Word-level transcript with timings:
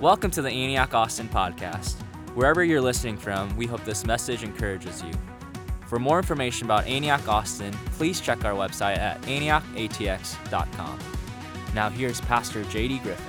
Welcome 0.00 0.30
to 0.32 0.42
the 0.42 0.50
Antioch 0.50 0.92
Austin 0.92 1.26
podcast. 1.26 1.94
Wherever 2.34 2.62
you're 2.62 2.82
listening 2.82 3.16
from, 3.16 3.56
we 3.56 3.64
hope 3.64 3.82
this 3.86 4.04
message 4.04 4.42
encourages 4.42 5.02
you. 5.02 5.10
For 5.86 5.98
more 5.98 6.18
information 6.18 6.66
about 6.66 6.86
Antioch 6.86 7.26
Austin, 7.26 7.72
please 7.92 8.20
check 8.20 8.44
our 8.44 8.52
website 8.52 8.98
at 8.98 9.22
antiochatx.com. 9.22 10.98
Now, 11.74 11.88
here's 11.88 12.20
Pastor 12.20 12.62
JD 12.64 13.02
Griffin. 13.04 13.24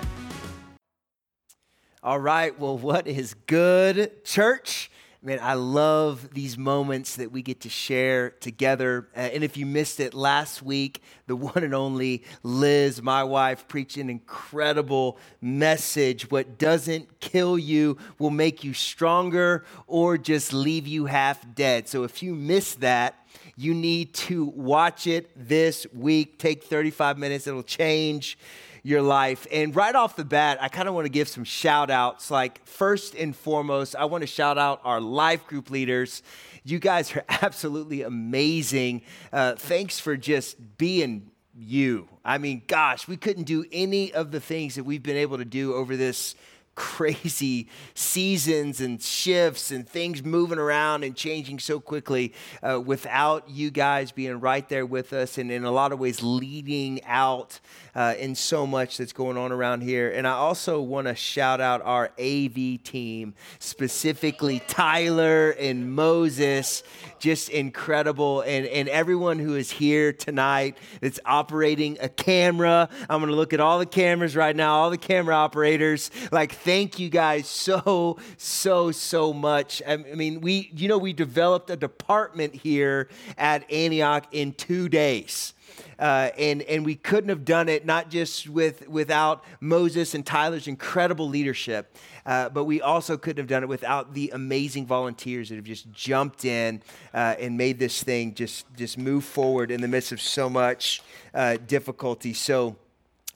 All 2.03 2.19
right, 2.19 2.59
well, 2.59 2.77
what 2.77 3.07
is 3.07 3.33
good, 3.45 4.25
church? 4.25 4.86
Man, 5.23 5.39
I 5.41 5.55
love 5.55 6.29
these 6.31 6.59
moments 6.59 7.15
that 7.15 7.31
we 7.31 7.41
get 7.41 7.61
to 7.61 7.69
share 7.69 8.29
together. 8.29 9.07
Uh, 9.15 9.21
and 9.21 9.43
if 9.43 9.57
you 9.57 9.65
missed 9.65 9.99
it 9.99 10.13
last 10.13 10.61
week, 10.61 11.01
the 11.25 11.35
one 11.35 11.63
and 11.63 11.73
only 11.73 12.23
Liz, 12.43 13.01
my 13.01 13.23
wife, 13.23 13.67
preached 13.67 13.97
an 13.97 14.11
incredible 14.11 15.17
message. 15.41 16.29
What 16.29 16.59
doesn't 16.59 17.19
kill 17.19 17.57
you 17.57 17.97
will 18.19 18.29
make 18.29 18.63
you 18.63 18.75
stronger 18.75 19.65
or 19.87 20.19
just 20.19 20.53
leave 20.53 20.85
you 20.85 21.07
half 21.07 21.43
dead. 21.55 21.89
So 21.89 22.03
if 22.03 22.21
you 22.21 22.35
missed 22.35 22.81
that, 22.81 23.15
you 23.55 23.73
need 23.73 24.13
to 24.13 24.45
watch 24.45 25.07
it 25.07 25.31
this 25.35 25.87
week. 25.95 26.37
Take 26.37 26.63
35 26.63 27.17
minutes, 27.17 27.47
it'll 27.47 27.63
change 27.63 28.37
your 28.87 29.01
life. 29.01 29.45
And 29.51 29.75
right 29.75 29.93
off 29.93 30.15
the 30.15 30.23
bat, 30.23 30.59
I 30.61 30.69
kind 30.69 30.87
of 30.87 30.95
want 30.95 31.03
to 31.03 31.09
give 31.09 31.27
some 31.27 31.43
shout 31.43 31.89
outs. 31.91 32.31
Like, 32.31 32.65
first 32.65 33.15
and 33.15 33.35
foremost, 33.35 33.97
I 33.97 34.05
want 34.05 34.21
to 34.21 34.27
shout 34.27 34.57
out 34.57 34.79
our 34.85 35.01
life 35.01 35.45
group 35.45 35.69
leaders. 35.69 36.23
You 36.63 36.79
guys 36.79 37.13
are 37.13 37.25
absolutely 37.29 38.03
amazing. 38.03 39.01
Uh, 39.33 39.55
thanks 39.55 39.99
for 39.99 40.15
just 40.15 40.77
being 40.77 41.31
you. 41.53 42.07
I 42.23 42.37
mean, 42.37 42.61
gosh, 42.65 43.09
we 43.09 43.17
couldn't 43.17 43.43
do 43.43 43.65
any 43.73 44.13
of 44.13 44.31
the 44.31 44.39
things 44.39 44.75
that 44.75 44.85
we've 44.85 45.03
been 45.03 45.17
able 45.17 45.39
to 45.39 45.45
do 45.45 45.73
over 45.73 45.97
this 45.97 46.35
crazy 46.77 47.67
seasons 47.95 48.79
and 48.79 49.01
shifts 49.01 49.71
and 49.71 49.89
things 49.89 50.23
moving 50.23 50.59
around 50.59 51.03
and 51.03 51.15
changing 51.15 51.57
so 51.57 51.79
quickly 51.79 52.31
uh, 52.61 52.79
without 52.79 53.49
you 53.49 53.71
guys 53.71 54.11
being 54.11 54.39
right 54.39 54.69
there 54.69 54.85
with 54.85 55.11
us 55.11 55.39
and 55.39 55.51
in 55.51 55.63
a 55.63 55.71
lot 55.71 55.91
of 55.91 55.97
ways 55.97 56.21
leading 56.21 57.03
out 57.05 57.59
uh, 57.95 58.13
in 58.19 58.35
so 58.35 58.67
much 58.67 58.97
that's 58.97 59.11
going 59.11 59.37
on 59.37 59.51
around 59.51 59.81
here. 59.81 60.11
And 60.11 60.27
I 60.27 60.33
also 60.33 60.79
want 60.79 61.07
to 61.07 61.15
shout 61.15 61.59
out 61.59 61.81
our 61.81 62.11
AV 62.19 62.83
team, 62.83 63.33
specifically 63.57 64.61
Tyler 64.67 65.49
and 65.49 65.91
Moses, 65.95 66.83
just 67.17 67.49
incredible. 67.49 68.41
And, 68.41 68.67
and 68.67 68.87
everyone 68.87 69.39
who 69.39 69.55
is 69.55 69.71
here 69.71 70.13
tonight 70.13 70.77
that's 71.01 71.19
operating 71.25 71.97
a 71.99 72.07
camera. 72.07 72.87
I'm 73.09 73.19
going 73.19 73.31
to 73.31 73.35
look 73.35 73.53
at 73.53 73.59
all 73.59 73.79
the 73.79 73.87
cameras 73.87 74.35
right 74.35 74.55
now, 74.55 74.75
all 74.75 74.91
the 74.91 74.99
camera 74.99 75.33
operators. 75.33 76.11
Like, 76.31 76.53
thank 76.67 76.99
you 76.99 77.07
guys 77.07 77.47
so, 77.47 78.17
so, 78.35 78.91
so 78.91 79.31
much. 79.31 79.81
I 79.87 79.95
mean, 79.95 80.41
we, 80.41 80.69
you 80.75 80.89
know, 80.89 80.97
we 80.97 81.13
developed 81.13 81.69
a 81.69 81.77
department 81.77 82.53
here 82.53 83.07
at 83.37 83.71
Antioch 83.71 84.27
in 84.33 84.51
two 84.51 84.89
days. 84.89 85.53
Uh, 85.97 86.29
and, 86.37 86.61
and 86.63 86.85
we 86.85 86.95
couldn't 86.95 87.29
have 87.29 87.45
done 87.45 87.69
it 87.69 87.85
not 87.85 88.09
just 88.09 88.49
with, 88.49 88.85
without 88.89 89.45
Moses 89.61 90.13
and 90.13 90.25
Tyler's 90.25 90.67
incredible 90.67 91.29
leadership, 91.29 91.95
uh, 92.25 92.49
but 92.49 92.65
we 92.65 92.81
also 92.81 93.15
couldn't 93.15 93.37
have 93.37 93.47
done 93.47 93.63
it 93.63 93.69
without 93.69 94.13
the 94.13 94.29
amazing 94.33 94.85
volunteers 94.85 95.47
that 95.47 95.55
have 95.55 95.63
just 95.63 95.89
jumped 95.93 96.43
in 96.43 96.81
uh, 97.13 97.35
and 97.39 97.57
made 97.57 97.79
this 97.79 98.03
thing 98.03 98.33
just, 98.33 98.65
just 98.75 98.97
move 98.97 99.23
forward 99.23 99.71
in 99.71 99.79
the 99.79 99.87
midst 99.87 100.11
of 100.11 100.19
so 100.19 100.49
much 100.49 101.01
uh, 101.33 101.55
difficulty. 101.65 102.33
So, 102.33 102.75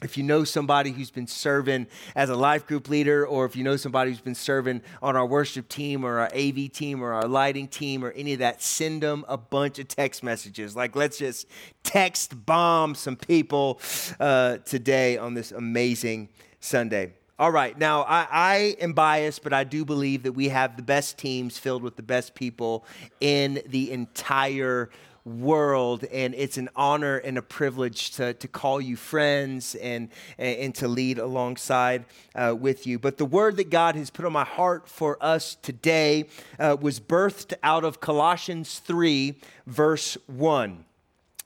if 0.02 0.17
you 0.17 0.23
know 0.23 0.44
somebody 0.44 0.91
who's 0.91 1.11
been 1.11 1.27
serving 1.27 1.88
as 2.16 2.30
a 2.30 2.35
life 2.35 2.66
group 2.66 2.89
leader, 2.89 3.25
or 3.25 3.45
if 3.45 3.55
you 3.55 3.63
know 3.63 3.77
somebody 3.77 4.11
who's 4.11 4.21
been 4.21 4.35
serving 4.35 4.81
on 5.02 5.16
our 5.16 5.25
worship 5.25 5.69
team 5.69 6.03
or 6.03 6.19
our 6.19 6.30
AV 6.33 6.71
team 6.71 7.02
or 7.02 7.13
our 7.13 7.27
lighting 7.27 7.67
team 7.67 8.03
or 8.03 8.11
any 8.11 8.33
of 8.33 8.39
that, 8.39 8.61
send 8.61 9.03
them 9.03 9.23
a 9.27 9.38
bunch 9.38 9.80
of 9.80 9.88
text 9.88 10.23
messages. 10.23 10.76
Like, 10.76 10.95
let's 10.95 11.17
just 11.17 11.48
text 11.83 12.45
bomb 12.45 12.95
some 12.95 13.15
people 13.15 13.80
uh, 14.20 14.58
today 14.58 15.17
on 15.17 15.33
this 15.33 15.52
amazing 15.52 16.30
Sunday. 16.59 17.14
All 17.42 17.52
right, 17.52 17.76
now 17.76 18.03
I, 18.03 18.27
I, 18.30 18.55
am 18.80 18.93
biased, 18.93 19.42
but 19.42 19.52
I 19.52 19.64
do 19.64 19.83
believe 19.83 20.23
that 20.23 20.33
we 20.33 20.49
have 20.49 20.77
the 20.77 20.83
best 20.83 21.17
teams 21.17 21.58
filled 21.58 21.81
with 21.81 21.95
the 21.95 22.03
best 22.03 22.36
people 22.36 22.86
in 23.20 23.64
the 23.65 23.92
entire 23.92 24.92
world. 25.26 26.04
And 26.11 26.33
it's 26.36 26.58
an 26.58 26.70
honor 26.76 27.17
and 27.17 27.37
a 27.37 27.42
privilege 27.42 28.11
to, 28.11 28.33
to 28.33 28.48
call 28.48 28.82
you 28.82 28.95
friends 28.95 29.76
and, 29.76 30.09
and 30.37 30.73
to 30.76 30.87
lead 30.87 31.20
alongside 31.20 32.05
uh, 32.36 32.55
with 32.58 32.87
you. 32.87 32.99
But 32.99 33.17
the 33.17 33.26
word 33.26 33.58
that 33.58 33.70
God 33.70 33.95
has 33.95 34.09
put 34.09 34.26
on 34.26 34.33
my 34.33 34.45
heart 34.45 34.87
for 34.87 35.17
us 35.21 35.55
today 35.61 36.27
uh, 36.59 36.77
was 36.80 36.99
birthed 36.99 37.54
out 37.64 37.83
of 37.83 37.99
Colossians 37.99 38.80
3, 38.80 39.36
verse 39.67 40.17
1. 40.27 40.86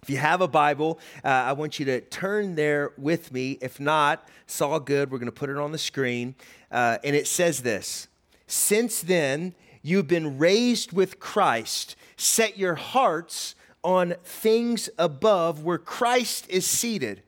If 0.06 0.12
you 0.12 0.18
have 0.18 0.42
a 0.42 0.48
Bible, 0.48 1.00
uh, 1.24 1.30
I 1.30 1.54
want 1.54 1.80
you 1.80 1.86
to 1.88 2.00
turn 2.00 2.54
there 2.54 2.92
with 2.96 3.32
me. 3.32 3.58
If 3.60 3.80
not, 3.80 4.28
it's 4.44 4.62
all 4.62 4.80
good. 4.80 5.10
We're 5.10 5.18
going 5.18 5.26
to 5.26 5.32
put 5.32 5.50
it 5.50 5.58
on 5.58 5.72
the 5.72 5.80
screen. 5.80 6.36
Uh, 6.72 7.00
and 7.04 7.16
it 7.16 7.26
says 7.26 7.64
this 7.64 8.08
Since 8.46 9.02
then, 9.02 9.56
you've 9.82 10.08
been 10.08 10.38
raised 10.38 10.94
with 10.94 11.20
Christ. 11.20 11.96
Set 12.18 12.56
your 12.56 12.76
hearts 12.76 13.56
on 13.86 14.16
things 14.24 14.90
above 14.98 15.64
where 15.64 15.78
Christ 15.78 16.50
is 16.50 16.66
seated 16.66 17.22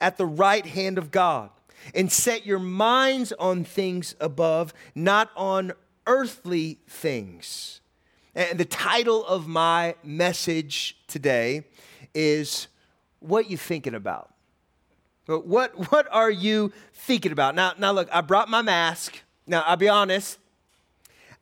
at 0.00 0.18
the 0.18 0.26
right 0.26 0.66
hand 0.66 0.98
of 0.98 1.10
God. 1.12 1.50
And 1.94 2.12
set 2.12 2.46
your 2.46 2.60
minds 2.60 3.32
on 3.32 3.64
things 3.64 4.14
above, 4.20 4.72
not 4.94 5.30
on 5.36 5.72
earthly 6.06 6.78
things. 6.88 7.80
And 8.34 8.58
the 8.58 8.64
title 8.64 9.24
of 9.26 9.48
my 9.48 9.96
message 10.04 10.96
today 11.08 11.64
is 12.14 12.68
What 13.18 13.50
You 13.50 13.56
Thinking 13.56 13.94
About? 13.94 14.32
What, 15.26 15.90
what 15.90 16.06
are 16.10 16.30
you 16.30 16.72
thinking 16.92 17.32
about? 17.32 17.54
Now, 17.54 17.72
now, 17.78 17.92
look, 17.92 18.08
I 18.12 18.20
brought 18.20 18.48
my 18.48 18.62
mask. 18.62 19.20
Now, 19.46 19.62
I'll 19.62 19.76
be 19.76 19.88
honest, 19.88 20.38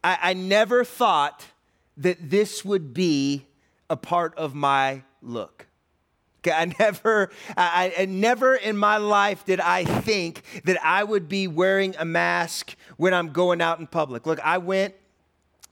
I, 0.03 0.19
I 0.23 0.35
never 0.35 0.85
thought 0.85 1.47
that 1.97 2.31
this 2.31 2.65
would 2.65 2.95
be 2.95 3.47
a 3.91 3.97
part 3.97 4.35
of 4.39 4.55
my 4.55 5.03
look. 5.21 5.67
Okay, 6.41 6.53
I 6.53 6.73
never, 6.79 7.31
I, 7.55 7.93
I, 7.99 8.05
never 8.07 8.55
in 8.55 8.79
my 8.79 8.97
life 8.97 9.45
did 9.45 9.61
I 9.61 9.85
think 9.85 10.43
that 10.65 10.83
I 10.83 11.05
would 11.05 11.29
be 11.29 11.47
wearing 11.47 11.95
a 11.99 12.07
mask 12.07 12.77
when 12.97 13.13
I'm 13.13 13.33
going 13.33 13.61
out 13.61 13.79
in 13.79 13.87
public. 13.87 14.27
Look, 14.27 14.41
I 14.41 14.57
went 14.57 14.95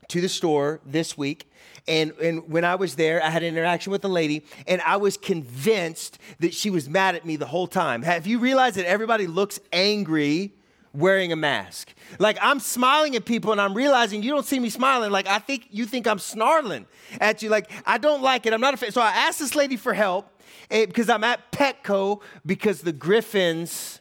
to 0.09 0.21
the 0.21 0.28
store 0.28 0.81
this 0.84 1.17
week, 1.17 1.51
and, 1.87 2.12
and 2.21 2.51
when 2.51 2.67
I 2.67 2.75
was 2.75 2.97
there, 2.97 3.23
I 3.23 3.31
had 3.31 3.43
an 3.43 3.55
interaction 3.55 3.93
with 3.93 4.05
a 4.05 4.09
lady, 4.09 4.45
and 4.67 4.83
I 4.83 4.99
was 4.99 5.17
convinced 5.17 6.19
that 6.41 6.53
she 6.53 6.69
was 6.69 6.87
mad 6.87 7.15
at 7.15 7.25
me 7.25 7.37
the 7.37 7.47
whole 7.47 7.67
time. 7.67 8.03
Have 8.03 8.27
you 8.27 8.39
realized 8.39 8.77
that 8.77 8.87
everybody 8.87 9.27
looks 9.27 9.59
angry 9.73 10.53
wearing 10.98 11.32
a 11.32 11.36
mask. 11.36 11.94
Like 12.19 12.38
I'm 12.41 12.60
smiling 12.60 13.16
at 13.16 13.25
people 13.25 13.53
and 13.53 13.60
I'm 13.60 13.75
realizing 13.75 14.22
you 14.22 14.31
don't 14.31 14.47
see 14.47 14.59
me 14.59 14.70
smiling. 14.70 15.10
Like 15.10 15.26
I 15.26 15.38
think 15.38 15.69
you 15.70 15.86
think 15.86 16.06
I'm 16.06 16.19
snarling 16.19 16.86
at 17.20 17.42
you. 17.42 17.48
Like 17.48 17.70
I 17.86 17.98
don't 17.98 18.22
like 18.22 18.47
it. 18.47 18.53
I'm 18.53 18.60
not 18.60 18.75
a 18.75 18.76
fan. 18.76 18.92
So 18.92 19.00
I 19.00 19.10
asked 19.10 19.38
this 19.38 19.54
lady 19.54 19.76
for 19.76 19.94
help 19.94 20.31
eh, 20.70 20.86
because 20.86 21.09
I'm 21.09 21.25
at 21.25 21.53
Petco 21.53 22.20
because 22.44 22.82
the 22.82 22.92
Griffins 22.92 24.00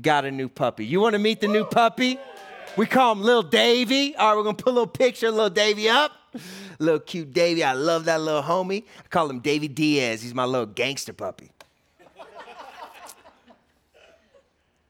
got 0.00 0.24
a 0.24 0.30
new 0.30 0.48
puppy. 0.48 0.86
You 0.86 1.00
want 1.00 1.14
to 1.14 1.18
meet 1.18 1.40
the 1.40 1.48
new 1.48 1.64
puppy? 1.64 2.18
We 2.76 2.86
call 2.86 3.12
him 3.12 3.22
Little 3.22 3.42
Davy. 3.42 4.14
All 4.14 4.30
right, 4.30 4.36
we're 4.36 4.44
gonna 4.44 4.56
put 4.56 4.70
a 4.70 4.74
little 4.74 4.86
picture 4.86 5.28
of 5.28 5.34
Little 5.34 5.50
Davy 5.50 5.88
up. 5.88 6.12
Little 6.78 7.00
cute 7.00 7.32
Davy. 7.32 7.64
I 7.64 7.72
love 7.72 8.04
that 8.04 8.20
little 8.20 8.42
homie. 8.42 8.84
I 9.04 9.08
call 9.08 9.28
him 9.28 9.40
Davy 9.40 9.66
Diaz. 9.66 10.22
He's 10.22 10.34
my 10.34 10.44
little 10.44 10.66
gangster 10.66 11.12
puppy. 11.12 11.50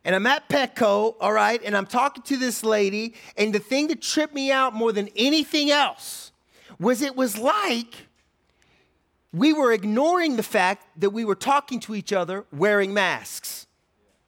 And 0.05 0.15
I'm 0.15 0.27
at 0.27 0.49
Petco, 0.49 1.15
all 1.21 1.33
right, 1.33 1.61
and 1.63 1.77
I'm 1.77 1.87
talking 1.87 2.23
to 2.25 2.37
this 2.39 2.65
lady, 2.65 3.15
and 3.37 3.55
the 3.55 3.59
thing 3.59 3.89
that 3.89 4.01
tripped 4.01 4.35
me 4.35 4.51
out 4.51 4.75
more 4.75 4.93
than 4.93 5.09
anything 5.15 5.71
else 5.71 6.33
was 6.79 7.03
it 7.03 7.15
was 7.15 7.37
like 7.37 8.07
we 9.33 9.53
were 9.53 9.73
ignoring 9.73 10.37
the 10.37 10.43
fact 10.43 10.87
that 11.01 11.11
we 11.11 11.25
were 11.25 11.35
talking 11.35 11.81
to 11.81 11.95
each 11.95 12.13
other 12.13 12.47
wearing 12.51 12.95
masks. 12.95 13.67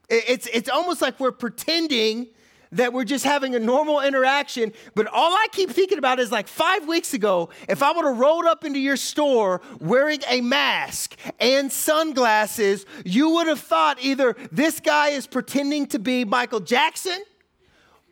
It's, 0.09 0.47
it's 0.53 0.69
almost 0.69 1.01
like 1.01 1.19
we're 1.19 1.31
pretending 1.31 2.27
that 2.73 2.93
we're 2.93 3.03
just 3.03 3.23
having 3.23 3.55
a 3.55 3.59
normal 3.59 4.01
interaction. 4.01 4.73
But 4.95 5.07
all 5.07 5.31
I 5.31 5.47
keep 5.51 5.69
thinking 5.69 5.97
about 5.97 6.19
is 6.19 6.31
like 6.31 6.47
five 6.47 6.87
weeks 6.87 7.13
ago, 7.13 7.49
if 7.69 7.81
I 7.81 7.91
would 7.91 8.05
have 8.05 8.17
rolled 8.17 8.45
up 8.45 8.65
into 8.65 8.79
your 8.79 8.97
store 8.97 9.61
wearing 9.79 10.19
a 10.29 10.41
mask 10.41 11.15
and 11.39 11.71
sunglasses, 11.71 12.85
you 13.05 13.29
would 13.31 13.47
have 13.47 13.59
thought 13.59 13.97
either 14.01 14.35
this 14.51 14.79
guy 14.79 15.09
is 15.09 15.27
pretending 15.27 15.87
to 15.87 15.99
be 15.99 16.25
Michael 16.25 16.59
Jackson 16.59 17.23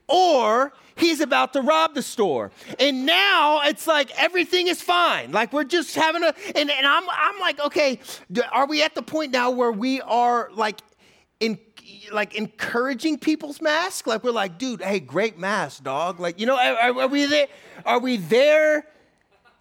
or 0.08 0.74
he's 0.96 1.22
about 1.22 1.54
to 1.54 1.62
rob 1.62 1.96
the 1.96 2.02
store. 2.02 2.52
And 2.80 3.06
now 3.06 3.62
it's 3.64 3.88
like 3.88 4.12
everything 4.20 4.68
is 4.68 4.82
fine. 4.82 5.32
Like 5.32 5.54
we're 5.54 5.64
just 5.64 5.96
having 5.96 6.24
a, 6.24 6.34
and, 6.56 6.70
and 6.70 6.86
I'm, 6.86 7.04
I'm 7.10 7.40
like, 7.40 7.60
okay, 7.62 8.00
are 8.52 8.68
we 8.68 8.84
at 8.84 8.94
the 8.94 9.02
point 9.02 9.32
now 9.32 9.52
where 9.52 9.72
we 9.72 10.02
are 10.02 10.50
like 10.54 10.82
in 11.40 11.58
like 12.12 12.36
encouraging 12.36 13.20
people's 13.20 13.62
mask? 13.62 14.08
Like 14.08 14.24
we're 14.24 14.32
like, 14.32 14.58
dude, 14.58 14.82
hey, 14.82 15.00
great 15.00 15.38
mask, 15.38 15.84
dog. 15.84 16.20
Like, 16.20 16.40
you 16.40 16.46
know, 16.46 16.58
are, 16.58 17.00
are 17.00 17.08
we 17.08 17.26
there? 17.26 17.48
Are 17.86 18.00
we 18.00 18.18
there 18.18 18.88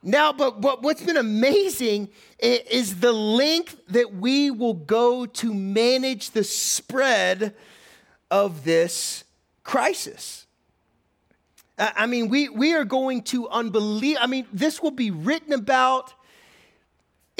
now? 0.03 0.33
But, 0.33 0.61
but 0.61 0.83
what's 0.83 1.03
been 1.03 1.17
amazing 1.17 2.09
is 2.39 3.01
the 3.01 3.13
length 3.13 3.77
that 3.89 4.15
we 4.15 4.51
will 4.51 4.75
go 4.75 5.27
to 5.27 5.55
manage 5.55 6.31
the 6.31 6.45
spread 6.45 7.55
of 8.31 8.65
this 8.65 9.25
crisis. 9.63 10.47
I 11.79 12.07
mean, 12.07 12.29
we, 12.29 12.49
we 12.51 12.75
are 12.75 12.85
going 12.85 13.23
to 13.25 13.49
unbelieve. 13.49 14.19
I 14.21 14.27
mean, 14.27 14.47
this 14.53 14.83
will 14.83 14.91
be 14.91 15.11
written 15.11 15.53
about 15.55 16.13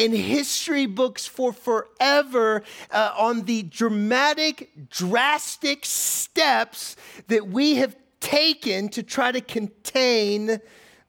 in 0.01 0.15
history 0.15 0.87
books 0.87 1.27
for 1.27 1.53
forever 1.53 2.63
uh, 2.91 3.13
on 3.19 3.43
the 3.43 3.63
dramatic, 3.65 4.71
drastic 4.89 5.85
steps 5.85 6.97
that 7.29 7.49
we 7.49 7.75
have 7.75 7.95
taken 8.19 8.89
to 8.89 9.03
try 9.03 9.31
to 9.31 9.43
contain 9.43 10.59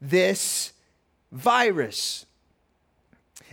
this 0.02 0.74
virus. 1.32 2.26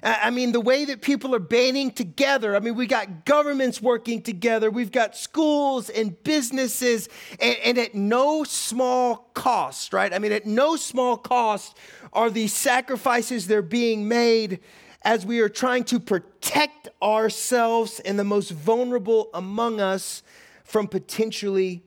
I 0.03 0.31
mean, 0.31 0.51
the 0.51 0.61
way 0.61 0.85
that 0.87 1.03
people 1.03 1.35
are 1.35 1.41
banding 1.41 1.91
together. 1.91 2.55
I 2.55 2.61
mean, 2.61 2.75
we 2.75 2.87
got 2.87 3.25
governments 3.25 3.81
working 3.81 4.23
together, 4.23 4.71
we've 4.71 4.93
got 4.93 5.17
schools 5.17 5.89
and 5.89 6.21
businesses, 6.23 7.09
and, 7.41 7.57
and, 7.65 7.79
at 7.79 7.95
no 7.95 8.45
small 8.45 9.29
cost, 9.35 9.93
right? 9.93 10.13
I 10.13 10.19
mean, 10.19 10.33
at 10.33 10.47
no 10.47 10.77
small 10.77 11.17
cost 11.17 11.77
are 12.13 12.31
these 12.31 12.53
sacrifices 12.53 13.47
they're 13.47 13.61
being 13.61 14.07
made 14.09 14.61
as 15.03 15.25
we 15.25 15.41
are 15.41 15.49
trying 15.49 15.85
to 15.85 16.01
protect 16.01 16.89
ourselves 17.03 18.01
and 18.01 18.19
the 18.19 18.25
most 18.25 18.51
vulnerable 18.51 19.31
among 19.33 19.81
us 19.81 20.23
from 20.65 20.89
potentially 20.89 21.83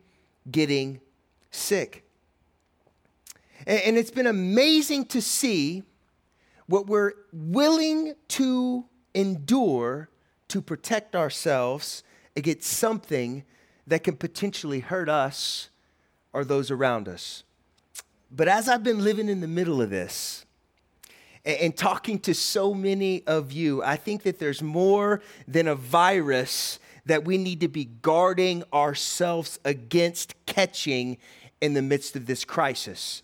getting 0.50 1.00
sick. 1.52 2.06
And 3.68 3.98
it's 3.98 4.12
been 4.12 4.28
amazing 4.28 5.06
to 5.06 5.22
see 5.22 5.84
what 6.66 6.88
we're 6.88 7.14
willing 7.32 8.16
to 8.30 8.86
endure 9.14 10.10
to 10.48 10.62
protect 10.62 11.16
ourselves 11.16 12.04
against 12.36 12.70
something 12.70 13.44
that 13.86 14.04
can 14.04 14.16
potentially 14.16 14.80
hurt 14.80 15.10
us 15.10 15.70
or 16.34 16.44
those 16.44 16.72
around 16.72 17.08
us. 17.08 17.44
But 18.32 18.48
as 18.48 18.70
I've 18.70 18.84
been 18.84 19.04
living 19.04 19.28
in 19.28 19.42
the 19.42 19.48
middle 19.48 19.82
of 19.82 19.90
this, 19.90 20.46
and 21.46 21.76
talking 21.76 22.20
to 22.20 22.34
so 22.34 22.74
many 22.74 23.26
of 23.26 23.52
you, 23.52 23.84
I 23.84 23.96
think 23.96 24.24
that 24.24 24.40
there's 24.40 24.62
more 24.62 25.22
than 25.48 25.68
a 25.68 25.76
virus 25.76 26.80
that 27.06 27.26
we 27.26 27.38
need 27.38 27.62
to 27.62 27.68
be 27.68 27.86
guarding 27.86 28.64
ourselves 28.72 29.60
against 29.66 30.36
catching 30.46 31.18
in 31.60 31.74
the 31.74 31.82
midst 31.82 32.16
of 32.16 32.26
this 32.26 32.46
crisis. 32.46 33.24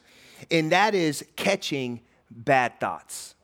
And 0.50 0.72
that 0.72 0.96
is 0.96 1.25
catching 1.36 2.02
bad 2.31 2.80
thoughts. 2.80 3.36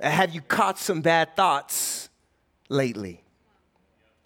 Have 0.00 0.34
you 0.34 0.40
caught 0.40 0.78
some 0.78 1.02
bad 1.02 1.36
thoughts 1.36 2.08
lately? 2.68 3.22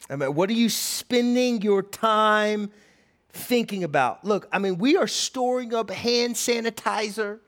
I 0.08 0.16
mean, 0.16 0.34
what 0.34 0.50
are 0.50 0.54
you 0.54 0.68
spending 0.68 1.62
your 1.62 1.82
time 1.82 2.70
thinking 3.30 3.82
about? 3.82 4.24
Look, 4.24 4.48
I 4.52 4.58
mean, 4.58 4.78
we 4.78 4.96
are 4.96 5.06
storing 5.06 5.74
up 5.74 5.90
hand 5.90 6.36
sanitizer. 6.36 7.40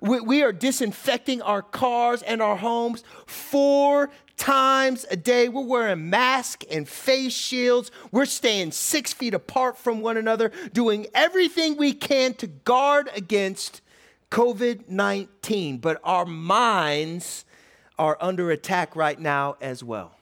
We, 0.00 0.20
we 0.20 0.42
are 0.42 0.52
disinfecting 0.52 1.42
our 1.42 1.62
cars 1.62 2.22
and 2.22 2.42
our 2.42 2.56
homes 2.56 3.04
four 3.26 4.10
times 4.36 5.06
a 5.10 5.16
day. 5.16 5.48
We're 5.48 5.62
wearing 5.64 6.10
masks 6.10 6.66
and 6.70 6.88
face 6.88 7.32
shields. 7.32 7.90
We're 8.10 8.26
staying 8.26 8.72
six 8.72 9.12
feet 9.12 9.34
apart 9.34 9.78
from 9.78 10.00
one 10.00 10.16
another, 10.16 10.50
doing 10.72 11.06
everything 11.14 11.76
we 11.76 11.92
can 11.92 12.34
to 12.34 12.46
guard 12.46 13.08
against 13.14 13.80
COVID 14.30 14.88
19, 14.88 15.78
but 15.78 16.00
our 16.02 16.26
minds 16.26 17.44
are 17.98 18.18
under 18.20 18.50
attack 18.50 18.96
right 18.96 19.18
now 19.18 19.56
as 19.60 19.84
well. 19.84 20.16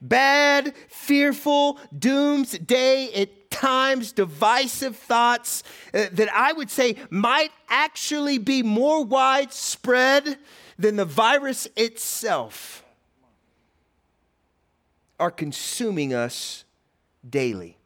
Bad, 0.00 0.74
fearful, 0.88 1.78
doomsday, 1.96 3.04
times 3.50 4.12
divisive 4.12 4.96
thoughts 4.96 5.62
uh, 5.92 6.06
that 6.12 6.32
I 6.32 6.52
would 6.52 6.70
say 6.70 6.96
might 7.10 7.50
actually 7.68 8.38
be 8.38 8.62
more 8.62 9.04
widespread 9.04 10.38
than 10.78 10.96
the 10.96 11.04
virus 11.04 11.68
itself 11.76 12.84
are 15.18 15.30
consuming 15.30 16.14
us 16.14 16.64
daily. 17.28 17.76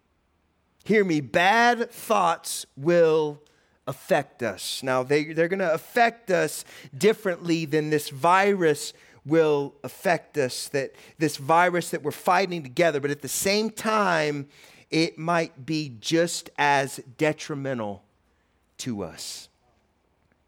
Hear 0.84 1.04
me, 1.04 1.20
bad 1.20 1.90
thoughts 1.90 2.66
will 2.76 3.42
affect 3.86 4.42
us. 4.42 4.82
Now, 4.82 5.02
they, 5.02 5.32
they're 5.32 5.48
going 5.48 5.58
to 5.58 5.72
affect 5.72 6.30
us 6.30 6.64
differently 6.96 7.64
than 7.64 7.90
this 7.90 8.10
virus 8.10 8.92
will 9.26 9.74
affect 9.82 10.36
us, 10.38 10.68
that 10.68 10.94
this 11.18 11.38
virus 11.38 11.90
that 11.90 12.02
we're 12.02 12.10
fighting 12.10 12.62
together, 12.62 13.00
but 13.00 13.10
at 13.10 13.22
the 13.22 13.28
same 13.28 13.70
time, 13.70 14.46
it 14.94 15.18
might 15.18 15.66
be 15.66 15.96
just 15.98 16.50
as 16.56 17.00
detrimental 17.18 18.04
to 18.78 19.02
us. 19.02 19.48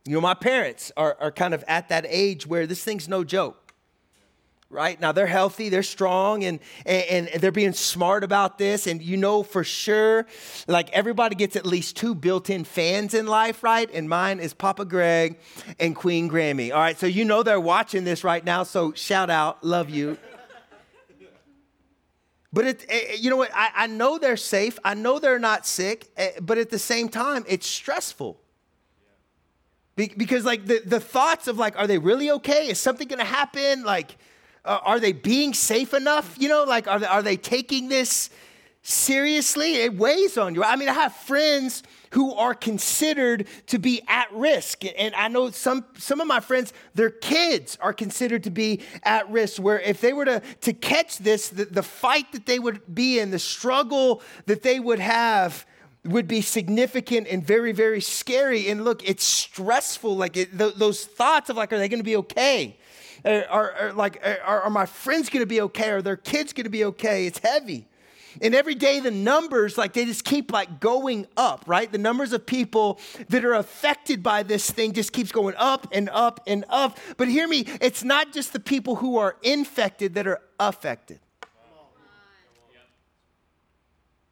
You 0.05 0.13
know, 0.13 0.21
my 0.21 0.35
parents 0.35 0.93
are, 0.97 1.17
are 1.21 1.33
kind 1.33 1.53
of 1.53 1.65
at 1.67 1.89
that 1.89 2.07
age 2.09 2.47
where 2.47 2.65
this 2.65 2.85
thing's 2.85 3.09
no 3.09 3.25
joke 3.25 3.67
right? 4.69 5.01
Now 5.01 5.13
they're 5.13 5.29
healthy 5.29 5.69
they're 5.69 5.85
strong 5.85 6.43
and, 6.43 6.59
and, 6.85 7.29
and 7.29 7.41
they're 7.41 7.53
being 7.53 7.73
smart 7.73 8.25
about 8.25 8.59
this 8.59 8.89
and 8.89 9.01
you 9.01 9.17
know 9.17 9.45
for 9.45 9.63
sure 9.63 10.27
like 10.67 10.91
everybody 10.91 11.37
gets 11.37 11.55
at 11.55 11.65
least 11.65 11.95
two 11.97 12.17
built-in 12.17 12.65
fans 12.65 13.15
in 13.15 13.29
life 13.29 13.63
right? 13.63 13.89
And 13.95 14.09
mine 14.09 14.41
is 14.41 14.55
papa 14.55 14.85
greg 14.85 15.39
and 15.79 15.95
queen 15.95 16.29
grammy. 16.29 16.73
All 16.73 16.81
right 16.81 16.99
so 16.99 17.07
you 17.07 17.25
know 17.25 17.45
they're 17.45 17.61
watching 17.61 18.03
this 18.03 18.25
right 18.25 18.45
now 18.45 18.65
so 18.65 18.93
shout 18.93 19.31
out 19.31 19.63
love 19.63 19.89
you 19.89 20.19
but 22.57 22.65
it, 22.65 22.83
it, 22.85 22.87
eh, 22.89 23.17
you 23.21 23.31
know 23.31 23.37
what 23.37 23.51
I, 23.55 23.69
I 23.75 23.87
know 23.87 24.19
they're 24.19 24.37
safe 24.37 24.79
i 24.85 24.95
know 24.95 25.19
they're 25.19 25.39
not 25.39 25.67
sick 25.67 26.09
eh, 26.17 26.31
but 26.41 26.59
at 26.59 26.71
the 26.71 26.79
same 26.79 27.09
time 27.09 27.45
it's 27.47 27.67
stressful 27.67 28.41
because 29.95 30.45
like 30.45 30.67
the, 30.67 30.83
the 30.85 31.01
thoughts 31.01 31.49
of 31.49 31.59
like 31.59 31.79
are 31.79 31.87
they 31.87 31.99
really 31.99 32.31
okay 32.33 32.69
is 32.69 32.79
something 32.79 33.09
going 33.09 33.19
to 33.19 33.25
happen 33.25 33.85
like 33.85 34.17
uh, 34.67 34.81
are 34.83 35.01
they 35.01 35.13
being 35.13 35.55
safe 35.55 35.95
enough? 35.95 36.37
You 36.39 36.49
know, 36.49 36.65
like, 36.65 36.89
are 36.89 36.99
they, 36.99 37.07
are 37.07 37.23
they 37.23 37.37
taking 37.37 37.89
this 37.89 38.31
seriously? 38.83 39.77
It 39.77 39.97
weighs 39.97 40.37
on 40.37 40.55
you. 40.55 40.65
I 40.65 40.77
mean, 40.77 40.89
I 40.89 40.93
have 40.93 41.15
friends 41.15 41.83
who 42.17 42.33
are 42.33 42.55
considered 42.55 43.47
to 43.67 43.79
be 43.79 44.01
at 44.09 44.33
risk. 44.33 44.85
And 44.97 45.15
I 45.15 45.29
know 45.29 45.51
some, 45.51 45.85
some 45.99 46.19
of 46.19 46.27
my 46.27 46.41
friends, 46.41 46.73
their 46.95 47.11
kids 47.11 47.77
are 47.79 47.93
considered 47.93 48.45
to 48.45 48.51
be 48.51 48.81
at 49.03 49.31
risk, 49.31 49.61
where 49.61 49.79
if 49.81 50.01
they 50.01 50.15
were 50.15 50.25
to, 50.25 50.41
to 50.63 50.73
catch 50.73 51.19
this, 51.19 51.51
the, 51.51 51.67
the 51.67 51.83
fight 51.83 52.33
that 52.33 52.47
they 52.47 52.59
would 52.59 52.95
be 52.95 53.19
in, 53.19 53.33
the 53.33 53.39
struggle 53.39 54.23
that 54.47 54.63
they 54.63 54.81
would 54.81 54.99
have, 54.99 55.67
would 56.07 56.27
be 56.27 56.41
significant 56.41 57.29
and 57.29 57.47
very, 57.47 57.73
very 57.73 58.01
scary. 58.01 58.71
And 58.71 58.83
look, 58.83 59.07
it's 59.07 59.23
stressful. 59.25 60.17
Like 60.17 60.39
it, 60.39 60.57
th- 60.57 60.77
those 60.77 61.05
thoughts 61.05 61.51
of 61.51 61.59
like, 61.59 61.71
are 61.75 61.79
they 61.79 61.89
going 61.89 62.01
to 62.01 62.05
be 62.05 62.17
okay? 62.17 62.79
Are, 63.27 63.73
are 63.73 63.93
like, 63.93 64.23
are, 64.25 64.63
are 64.63 64.71
my 64.71 64.87
friends 64.87 65.29
going 65.29 65.43
to 65.43 65.47
be 65.47 65.61
okay? 65.61 65.91
Are 65.91 66.01
their 66.01 66.17
kids 66.17 66.55
going 66.55 66.65
to 66.65 66.71
be 66.71 66.87
okay? 66.87 67.27
It's 67.27 67.41
heavy. 67.41 67.89
And 68.41 68.55
every 68.55 68.75
day 68.75 69.01
the 69.01 69.11
numbers, 69.11 69.77
like 69.79 69.93
they 69.93 70.05
just 70.05 70.25
keep 70.25 70.53
like 70.53 70.81
going 70.81 71.27
up, 71.37 71.65
right? 71.67 71.91
The 71.91 71.99
numbers 71.99 72.33
of 72.33 72.47
people 72.47 73.01
that 73.29 73.45
are 73.45 73.55
affected 73.55 74.23
by 74.23 74.43
this 74.43 74.71
thing 74.71 74.93
just 74.93 75.13
keeps 75.13 75.33
going 75.33 75.55
up 75.57 75.89
and 75.93 76.09
up 76.11 76.41
and 76.47 76.65
up. 76.69 76.99
But 77.17 77.29
hear 77.29 77.49
me, 77.49 77.65
it's 77.81 78.05
not 78.05 78.33
just 78.33 78.53
the 78.53 78.61
people 78.61 78.97
who 78.97 79.19
are 79.19 79.37
infected 79.43 80.15
that 80.15 80.27
are 80.27 80.41
affected. 80.61 81.21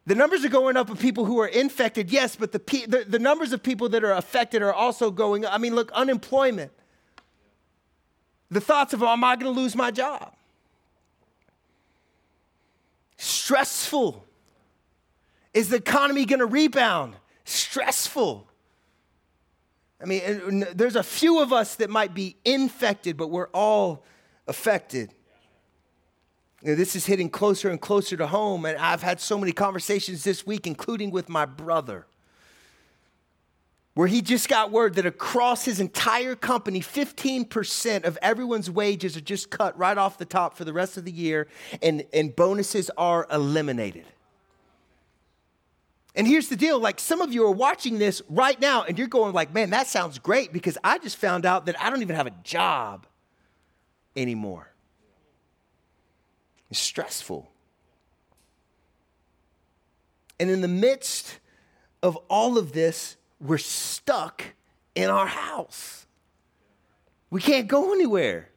The 0.07 0.15
numbers 0.15 0.45
are 0.45 0.49
going 0.49 0.77
up 0.77 0.91
of 0.91 0.99
people 0.99 1.25
who 1.25 1.39
are 1.39 1.47
infected, 1.47 2.11
yes, 2.11 2.35
but 2.35 2.51
the, 2.51 2.59
the, 2.87 3.05
the 3.07 3.17
numbers 3.17 3.53
of 3.53 3.63
people 3.63 3.89
that 3.89 4.03
are 4.03 4.11
affected 4.11 4.61
are 4.61 4.73
also 4.73 5.09
going 5.09 5.45
up. 5.45 5.53
I 5.53 5.57
mean, 5.57 5.73
look, 5.73 5.91
unemployment 5.93 6.71
the 8.49 8.61
thoughts 8.61 8.93
of, 8.93 9.03
am 9.03 9.23
I 9.23 9.35
going 9.35 9.53
to 9.53 9.59
lose 9.59 9.75
my 9.75 9.91
job? 9.91 10.33
Stressful. 13.17 14.25
Is 15.53 15.69
the 15.69 15.77
economy 15.77 16.25
going 16.25 16.39
to 16.39 16.45
rebound? 16.45 17.15
Stressful. 17.45 18.47
I 20.01 20.05
mean, 20.05 20.65
there's 20.73 20.95
a 20.95 21.03
few 21.03 21.41
of 21.41 21.53
us 21.53 21.75
that 21.75 21.89
might 21.89 22.13
be 22.13 22.35
infected, 22.43 23.15
but 23.15 23.29
we're 23.29 23.47
all 23.53 24.03
affected. 24.47 25.13
You 26.61 26.69
know, 26.71 26.75
this 26.75 26.95
is 26.95 27.05
hitting 27.05 27.29
closer 27.29 27.69
and 27.69 27.79
closer 27.79 28.17
to 28.17 28.27
home, 28.27 28.65
and 28.65 28.77
I've 28.77 29.03
had 29.03 29.21
so 29.21 29.37
many 29.37 29.51
conversations 29.51 30.23
this 30.23 30.45
week, 30.45 30.67
including 30.67 31.11
with 31.11 31.29
my 31.29 31.45
brother. 31.45 32.07
Where 33.95 34.07
he 34.07 34.21
just 34.21 34.49
got 34.49 34.71
word 34.71 34.95
that 34.95 35.05
across 35.05 35.63
his 35.63 35.79
entire 35.79 36.35
company, 36.35 36.81
15% 36.81 38.03
of 38.03 38.17
everyone's 38.21 38.69
wages 38.69 39.15
are 39.15 39.21
just 39.21 39.49
cut 39.49 39.77
right 39.77 39.97
off 39.97 40.17
the 40.17 40.25
top 40.25 40.55
for 40.55 40.65
the 40.65 40.73
rest 40.73 40.97
of 40.97 41.05
the 41.05 41.11
year, 41.11 41.47
and, 41.81 42.03
and 42.13 42.35
bonuses 42.35 42.91
are 42.97 43.25
eliminated. 43.31 44.05
And 46.13 46.27
here's 46.27 46.49
the 46.49 46.55
deal 46.55 46.79
like 46.79 46.99
some 46.99 47.21
of 47.21 47.33
you 47.33 47.45
are 47.45 47.51
watching 47.51 47.97
this 47.97 48.21
right 48.29 48.59
now 48.59 48.83
and 48.83 48.97
you're 48.97 49.07
going 49.07 49.33
like, 49.33 49.53
"Man, 49.53 49.71
that 49.71 49.87
sounds 49.87 50.17
great 50.17 50.53
because 50.53 50.77
I 50.81 50.97
just 50.97 51.17
found 51.17 51.45
out 51.45 51.65
that 51.65 51.81
I 51.81 51.89
don't 51.89 52.01
even 52.01 52.15
have 52.15 52.27
a 52.27 52.33
job 52.43 53.05
anymore." 54.15 54.71
It's 56.69 56.79
stressful. 56.79 57.51
And 60.39 60.49
in 60.49 60.61
the 60.61 60.69
midst 60.69 61.39
of 62.01 62.15
all 62.29 62.57
of 62.57 62.71
this, 62.71 63.17
we're 63.39 63.57
stuck 63.57 64.43
in 64.95 65.09
our 65.09 65.27
house. 65.27 66.05
We 67.29 67.41
can't 67.41 67.67
go 67.67 67.93
anywhere. 67.93 68.49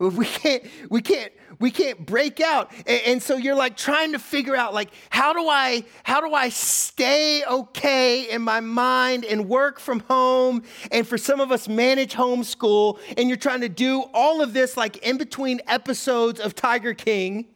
We 0.00 0.24
can't, 0.24 0.64
we 0.88 1.02
can't, 1.02 1.30
we 1.58 1.70
can't 1.70 2.06
break 2.06 2.40
out. 2.40 2.72
And, 2.86 3.02
and, 3.06 3.22
so 3.22 3.36
you're 3.36 3.54
like 3.54 3.76
trying 3.76 4.12
to 4.12 4.18
figure 4.18 4.56
out 4.56 4.72
like 4.72 4.88
how 5.10 5.34
do 5.34 5.46
I 5.46 5.84
how 6.04 6.22
do 6.22 6.32
I 6.32 6.48
stay 6.48 7.44
okay 7.44 8.30
in 8.30 8.40
my 8.40 8.60
mind 8.60 9.26
and 9.26 9.46
work 9.46 9.78
from 9.78 10.00
home? 10.00 10.62
And 10.90 11.06
for 11.06 11.18
some 11.18 11.38
of 11.38 11.52
us 11.52 11.68
manage 11.68 12.14
homeschool, 12.14 12.98
and 13.18 13.28
you're 13.28 13.36
trying 13.36 13.60
to 13.60 13.68
do 13.68 14.04
all 14.14 14.40
of 14.40 14.54
this 14.54 14.74
like 14.74 14.96
in 15.06 15.18
between 15.18 15.60
episodes 15.66 16.40
of 16.40 16.54
Tiger 16.54 16.94
King. 16.94 17.46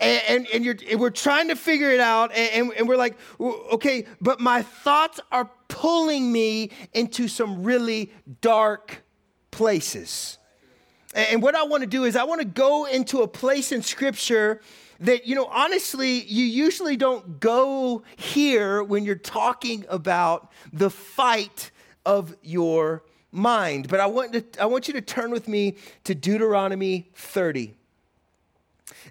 And, 0.00 0.22
and, 0.28 0.46
and, 0.52 0.64
you're, 0.64 0.76
and 0.90 1.00
we're 1.00 1.10
trying 1.10 1.48
to 1.48 1.56
figure 1.56 1.90
it 1.90 2.00
out, 2.00 2.30
and, 2.34 2.72
and 2.76 2.86
we're 2.86 2.96
like, 2.96 3.16
okay, 3.40 4.06
but 4.20 4.38
my 4.38 4.62
thoughts 4.62 5.18
are 5.32 5.50
pulling 5.72 6.30
me 6.30 6.70
into 6.92 7.28
some 7.28 7.62
really 7.62 8.12
dark 8.42 9.02
places. 9.50 10.36
And 11.14 11.42
what 11.42 11.54
I 11.54 11.62
want 11.62 11.80
to 11.80 11.86
do 11.86 12.04
is 12.04 12.14
I 12.14 12.24
want 12.24 12.42
to 12.42 12.46
go 12.46 12.84
into 12.84 13.22
a 13.22 13.28
place 13.28 13.72
in 13.72 13.82
scripture 13.82 14.60
that, 15.00 15.26
you 15.26 15.34
know, 15.34 15.46
honestly, 15.46 16.22
you 16.24 16.44
usually 16.44 16.96
don't 16.96 17.40
go 17.40 18.02
here 18.16 18.84
when 18.84 19.06
you're 19.06 19.14
talking 19.14 19.86
about 19.88 20.52
the 20.74 20.90
fight 20.90 21.70
of 22.04 22.36
your 22.42 23.02
mind. 23.30 23.88
But 23.88 24.00
I 24.00 24.06
want, 24.06 24.32
to, 24.34 24.44
I 24.62 24.66
want 24.66 24.88
you 24.88 24.94
to 24.94 25.00
turn 25.00 25.30
with 25.30 25.48
me 25.48 25.76
to 26.04 26.14
Deuteronomy 26.14 27.08
30. 27.14 27.74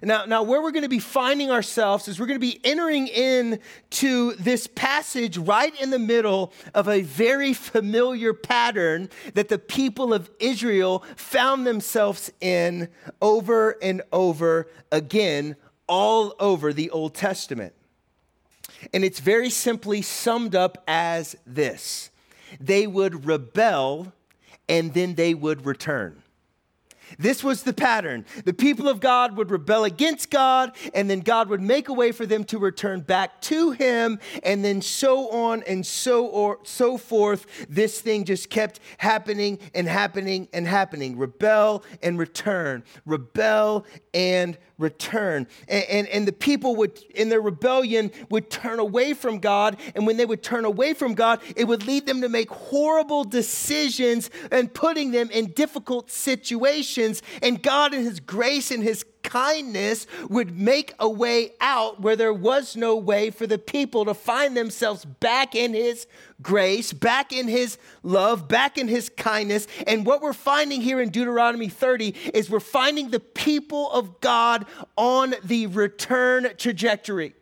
Now, 0.04 0.24
now 0.24 0.42
where 0.42 0.60
we're 0.60 0.72
going 0.72 0.82
to 0.82 0.88
be 0.88 0.98
finding 0.98 1.52
ourselves 1.52 2.08
is 2.08 2.18
we're 2.18 2.26
going 2.26 2.40
to 2.40 2.46
be 2.46 2.60
entering 2.64 3.06
into 3.06 4.34
this 4.34 4.66
passage 4.66 5.38
right 5.38 5.72
in 5.80 5.90
the 5.90 5.98
middle 5.98 6.52
of 6.74 6.88
a 6.88 7.02
very 7.02 7.54
familiar 7.54 8.34
pattern 8.34 9.10
that 9.34 9.48
the 9.48 9.58
people 9.58 10.12
of 10.12 10.28
Israel 10.40 11.04
found 11.14 11.66
themselves 11.66 12.32
in 12.40 12.88
over 13.20 13.76
and 13.80 14.02
over 14.12 14.68
again, 14.90 15.54
all 15.86 16.34
over 16.40 16.72
the 16.72 16.90
Old 16.90 17.14
Testament. 17.14 17.72
And 18.92 19.04
it's 19.04 19.20
very 19.20 19.50
simply 19.50 20.02
summed 20.02 20.56
up 20.56 20.82
as 20.88 21.36
this 21.46 22.10
they 22.60 22.86
would 22.86 23.24
rebel 23.24 24.12
and 24.68 24.92
then 24.94 25.14
they 25.14 25.32
would 25.32 25.64
return. 25.64 26.21
This 27.18 27.42
was 27.42 27.62
the 27.62 27.72
pattern. 27.72 28.24
The 28.44 28.52
people 28.52 28.88
of 28.88 29.00
God 29.00 29.36
would 29.36 29.50
rebel 29.50 29.84
against 29.84 30.30
God, 30.30 30.72
and 30.94 31.08
then 31.08 31.20
God 31.20 31.48
would 31.48 31.60
make 31.60 31.88
a 31.88 31.92
way 31.92 32.12
for 32.12 32.26
them 32.26 32.44
to 32.44 32.58
return 32.58 33.00
back 33.00 33.40
to 33.42 33.72
Him, 33.72 34.18
and 34.42 34.64
then 34.64 34.82
so 34.82 35.30
on 35.30 35.62
and 35.64 35.84
so 35.86 36.26
or 36.26 36.58
so 36.64 36.96
forth. 36.98 37.46
This 37.68 38.00
thing 38.00 38.24
just 38.24 38.50
kept 38.50 38.80
happening 38.98 39.58
and 39.74 39.88
happening 39.88 40.48
and 40.52 40.66
happening. 40.66 41.16
Rebel 41.16 41.84
and 42.02 42.18
return. 42.18 42.84
Rebel 43.04 43.86
and 44.14 44.58
return. 44.82 45.46
And, 45.68 45.84
and, 45.84 46.08
and, 46.08 46.28
the 46.28 46.32
people 46.32 46.76
would, 46.76 47.02
in 47.14 47.28
their 47.28 47.40
rebellion, 47.40 48.10
would 48.28 48.50
turn 48.50 48.78
away 48.78 49.14
from 49.14 49.38
God. 49.38 49.78
And 49.94 50.06
when 50.06 50.16
they 50.16 50.26
would 50.26 50.42
turn 50.42 50.64
away 50.64 50.92
from 50.92 51.14
God, 51.14 51.40
it 51.56 51.64
would 51.64 51.86
lead 51.86 52.06
them 52.06 52.20
to 52.20 52.28
make 52.28 52.50
horrible 52.50 53.24
decisions 53.24 54.28
and 54.50 54.72
putting 54.72 55.12
them 55.12 55.30
in 55.30 55.52
difficult 55.52 56.10
situations. 56.10 57.22
And 57.40 57.62
God, 57.62 57.94
in 57.94 58.02
His 58.02 58.20
grace 58.20 58.70
and 58.70 58.82
His 58.82 59.04
kindness 59.22 60.06
would 60.28 60.58
make 60.58 60.94
a 60.98 61.08
way 61.08 61.52
out 61.60 62.00
where 62.00 62.16
there 62.16 62.32
was 62.32 62.76
no 62.76 62.96
way 62.96 63.30
for 63.30 63.46
the 63.46 63.58
people 63.58 64.04
to 64.04 64.14
find 64.14 64.56
themselves 64.56 65.04
back 65.04 65.54
in 65.54 65.74
His 65.74 66.06
grace, 66.42 66.92
back 66.92 67.32
in 67.32 67.48
His 67.48 67.78
love, 68.02 68.48
back 68.48 68.78
in 68.78 68.88
His 68.88 69.08
kindness. 69.08 69.66
And 69.86 70.04
what 70.04 70.22
we're 70.22 70.32
finding 70.32 70.80
here 70.80 71.00
in 71.00 71.10
Deuteronomy 71.10 71.68
30 71.68 72.14
is 72.34 72.50
we're 72.50 72.60
finding 72.60 73.10
the 73.10 73.20
people 73.20 73.90
of 73.90 74.20
God 74.20 74.66
on 74.96 75.34
the 75.44 75.66
return 75.68 76.48
trajectory. 76.56 77.34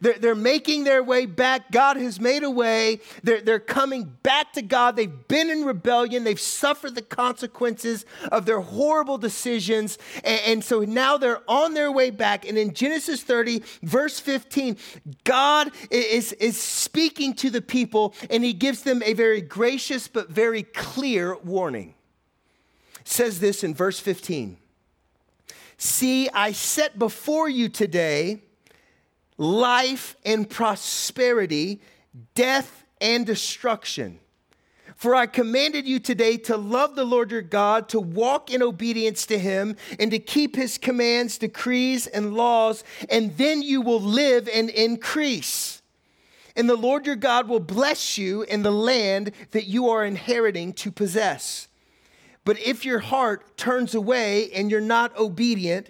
They're, 0.00 0.18
they're 0.18 0.34
making 0.34 0.84
their 0.84 1.02
way 1.02 1.26
back. 1.26 1.70
God 1.70 1.96
has 1.96 2.20
made 2.20 2.42
a 2.42 2.50
way. 2.50 3.00
They're, 3.22 3.40
they're 3.40 3.58
coming 3.58 4.04
back 4.22 4.52
to 4.52 4.62
God. 4.62 4.96
They've 4.96 5.28
been 5.28 5.50
in 5.50 5.64
rebellion. 5.64 6.24
They've 6.24 6.40
suffered 6.40 6.94
the 6.94 7.02
consequences 7.02 8.04
of 8.30 8.46
their 8.46 8.60
horrible 8.60 9.18
decisions. 9.18 9.98
And, 10.24 10.40
and 10.46 10.64
so 10.64 10.80
now 10.80 11.16
they're 11.18 11.42
on 11.48 11.74
their 11.74 11.90
way 11.90 12.10
back. 12.10 12.46
And 12.46 12.56
in 12.56 12.74
Genesis 12.74 13.22
30, 13.22 13.62
verse 13.82 14.20
15, 14.20 14.76
God 15.24 15.70
is, 15.90 16.32
is 16.34 16.60
speaking 16.60 17.34
to 17.34 17.50
the 17.50 17.62
people 17.62 18.14
and 18.28 18.44
he 18.44 18.52
gives 18.52 18.82
them 18.82 19.02
a 19.02 19.14
very 19.14 19.40
gracious 19.40 20.08
but 20.08 20.30
very 20.30 20.62
clear 20.62 21.36
warning. 21.38 21.94
It 23.00 23.08
says 23.08 23.40
this 23.40 23.64
in 23.64 23.74
verse 23.74 23.98
15 23.98 24.58
See, 25.78 26.28
I 26.28 26.52
set 26.52 26.98
before 26.98 27.48
you 27.48 27.70
today 27.70 28.42
life 29.40 30.16
and 30.22 30.48
prosperity, 30.50 31.80
death 32.34 32.84
and 33.00 33.24
destruction. 33.24 34.20
For 34.96 35.14
I 35.14 35.26
commanded 35.26 35.86
you 35.86 35.98
today 35.98 36.36
to 36.36 36.58
love 36.58 36.94
the 36.94 37.06
Lord 37.06 37.30
your 37.30 37.40
God, 37.40 37.88
to 37.88 37.98
walk 37.98 38.50
in 38.52 38.62
obedience 38.62 39.24
to 39.26 39.38
him, 39.38 39.76
and 39.98 40.10
to 40.10 40.18
keep 40.18 40.56
his 40.56 40.76
commands, 40.76 41.38
decrees, 41.38 42.06
and 42.06 42.34
laws, 42.34 42.84
and 43.08 43.34
then 43.38 43.62
you 43.62 43.80
will 43.80 44.00
live 44.00 44.46
and 44.52 44.68
increase. 44.68 45.80
And 46.54 46.68
the 46.68 46.76
Lord 46.76 47.06
your 47.06 47.16
God 47.16 47.48
will 47.48 47.60
bless 47.60 48.18
you 48.18 48.42
in 48.42 48.62
the 48.62 48.70
land 48.70 49.32
that 49.52 49.64
you 49.64 49.88
are 49.88 50.04
inheriting 50.04 50.74
to 50.74 50.92
possess. 50.92 51.66
But 52.44 52.58
if 52.58 52.84
your 52.84 52.98
heart 52.98 53.56
turns 53.56 53.94
away 53.94 54.50
and 54.52 54.70
you're 54.70 54.82
not 54.82 55.16
obedient, 55.16 55.88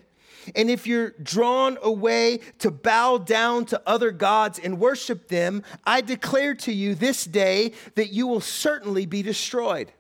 and 0.55 0.71
if 0.71 0.87
you're 0.87 1.11
drawn 1.23 1.79
away 1.83 2.41
to 2.59 2.71
bow 2.71 3.19
down 3.19 3.65
to 3.67 3.83
other 3.87 4.11
gods 4.11 4.59
and 4.59 4.79
worship 4.79 5.29
them, 5.29 5.63
I 5.85 6.01
declare 6.01 6.55
to 6.57 6.73
you 6.73 6.95
this 6.95 7.25
day 7.25 7.73
that 7.95 8.13
you 8.13 8.27
will 8.27 8.41
certainly 8.41 9.07
be 9.07 9.23
destroyed. 9.23 9.93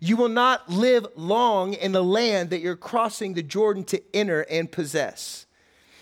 You 0.00 0.16
will 0.16 0.28
not 0.28 0.68
live 0.68 1.06
long 1.14 1.74
in 1.74 1.92
the 1.92 2.04
land 2.04 2.50
that 2.50 2.60
you're 2.60 2.76
crossing 2.76 3.34
the 3.34 3.42
Jordan 3.42 3.84
to 3.84 4.02
enter 4.12 4.42
and 4.50 4.70
possess. 4.70 5.46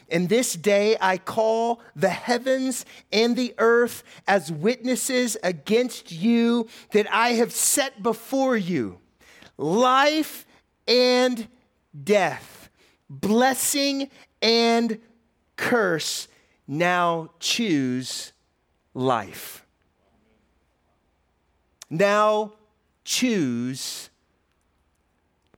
And 0.09 0.29
this 0.29 0.55
day 0.55 0.97
I 1.01 1.19
call 1.19 1.81
the 1.97 2.11
heavens 2.11 2.85
and 3.13 3.37
the 3.37 3.55
earth 3.59 4.03
as 4.27 4.53
witnesses 4.53 5.37
against 5.43 6.13
you 6.13 6.69
that 6.93 7.07
I 7.13 7.31
have 7.35 7.53
set 7.53 8.03
before 8.03 8.57
you 8.57 8.99
life 9.57 10.47
and 10.87 11.47
death 12.03 12.62
blessing 13.21 14.09
and 14.41 14.99
curse. 15.57 16.29
Now 16.67 17.31
choose 17.39 18.33
life. 18.95 19.65
Now 21.91 22.55
choose 23.05 24.11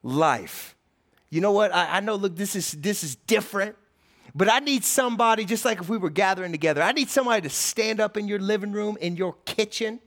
life. 0.02 0.74
You 1.30 1.40
know 1.40 1.52
what? 1.52 1.74
I, 1.74 1.96
I, 1.96 2.00
know, 2.00 2.16
look, 2.16 2.36
this 2.36 2.56
is 2.56 2.72
this 2.72 3.04
is 3.04 3.14
different. 3.14 3.76
But 4.34 4.52
I 4.52 4.58
need 4.58 4.84
somebody, 4.84 5.44
just 5.44 5.64
like 5.64 5.80
if 5.80 5.88
we 5.88 5.96
were 5.96 6.10
gathering 6.10 6.50
together, 6.50 6.82
I 6.82 6.90
need 6.90 7.08
somebody 7.08 7.42
to 7.42 7.50
stand 7.50 8.00
up 8.00 8.16
in 8.16 8.26
your 8.26 8.40
living 8.40 8.72
room, 8.72 8.98
in 9.00 9.16
your 9.16 9.36
kitchen, 9.44 10.00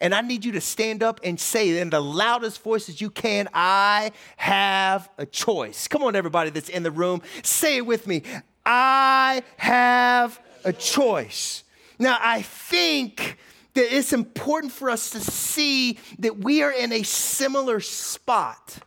and 0.00 0.14
I 0.14 0.20
need 0.20 0.44
you 0.44 0.52
to 0.52 0.60
stand 0.60 1.02
up 1.02 1.20
and 1.24 1.38
say 1.38 1.78
in 1.78 1.90
the 1.90 2.00
loudest 2.00 2.62
voices 2.62 3.00
you 3.00 3.10
can, 3.10 3.48
I 3.52 4.12
have 4.36 5.08
a 5.18 5.26
choice. 5.26 5.88
Come 5.88 6.02
on, 6.02 6.14
everybody 6.14 6.50
that's 6.50 6.68
in 6.68 6.82
the 6.82 6.90
room, 6.90 7.22
say 7.42 7.78
it 7.78 7.86
with 7.86 8.06
me. 8.06 8.22
I 8.64 9.42
have 9.56 10.38
a 10.64 10.72
choice. 10.72 11.64
Now, 11.98 12.18
I 12.20 12.42
think 12.42 13.38
that 13.74 13.96
it's 13.96 14.12
important 14.12 14.72
for 14.72 14.90
us 14.90 15.10
to 15.10 15.20
see 15.20 15.98
that 16.20 16.38
we 16.38 16.62
are 16.62 16.72
in 16.72 16.92
a 16.92 17.02
similar 17.02 17.80
spot 17.80 18.78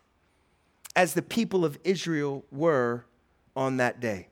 as 0.95 1.13
the 1.13 1.21
people 1.21 1.65
of 1.65 1.77
Israel 1.83 2.45
were 2.51 3.05
on 3.55 3.77
that 3.77 3.99
day. 3.99 4.27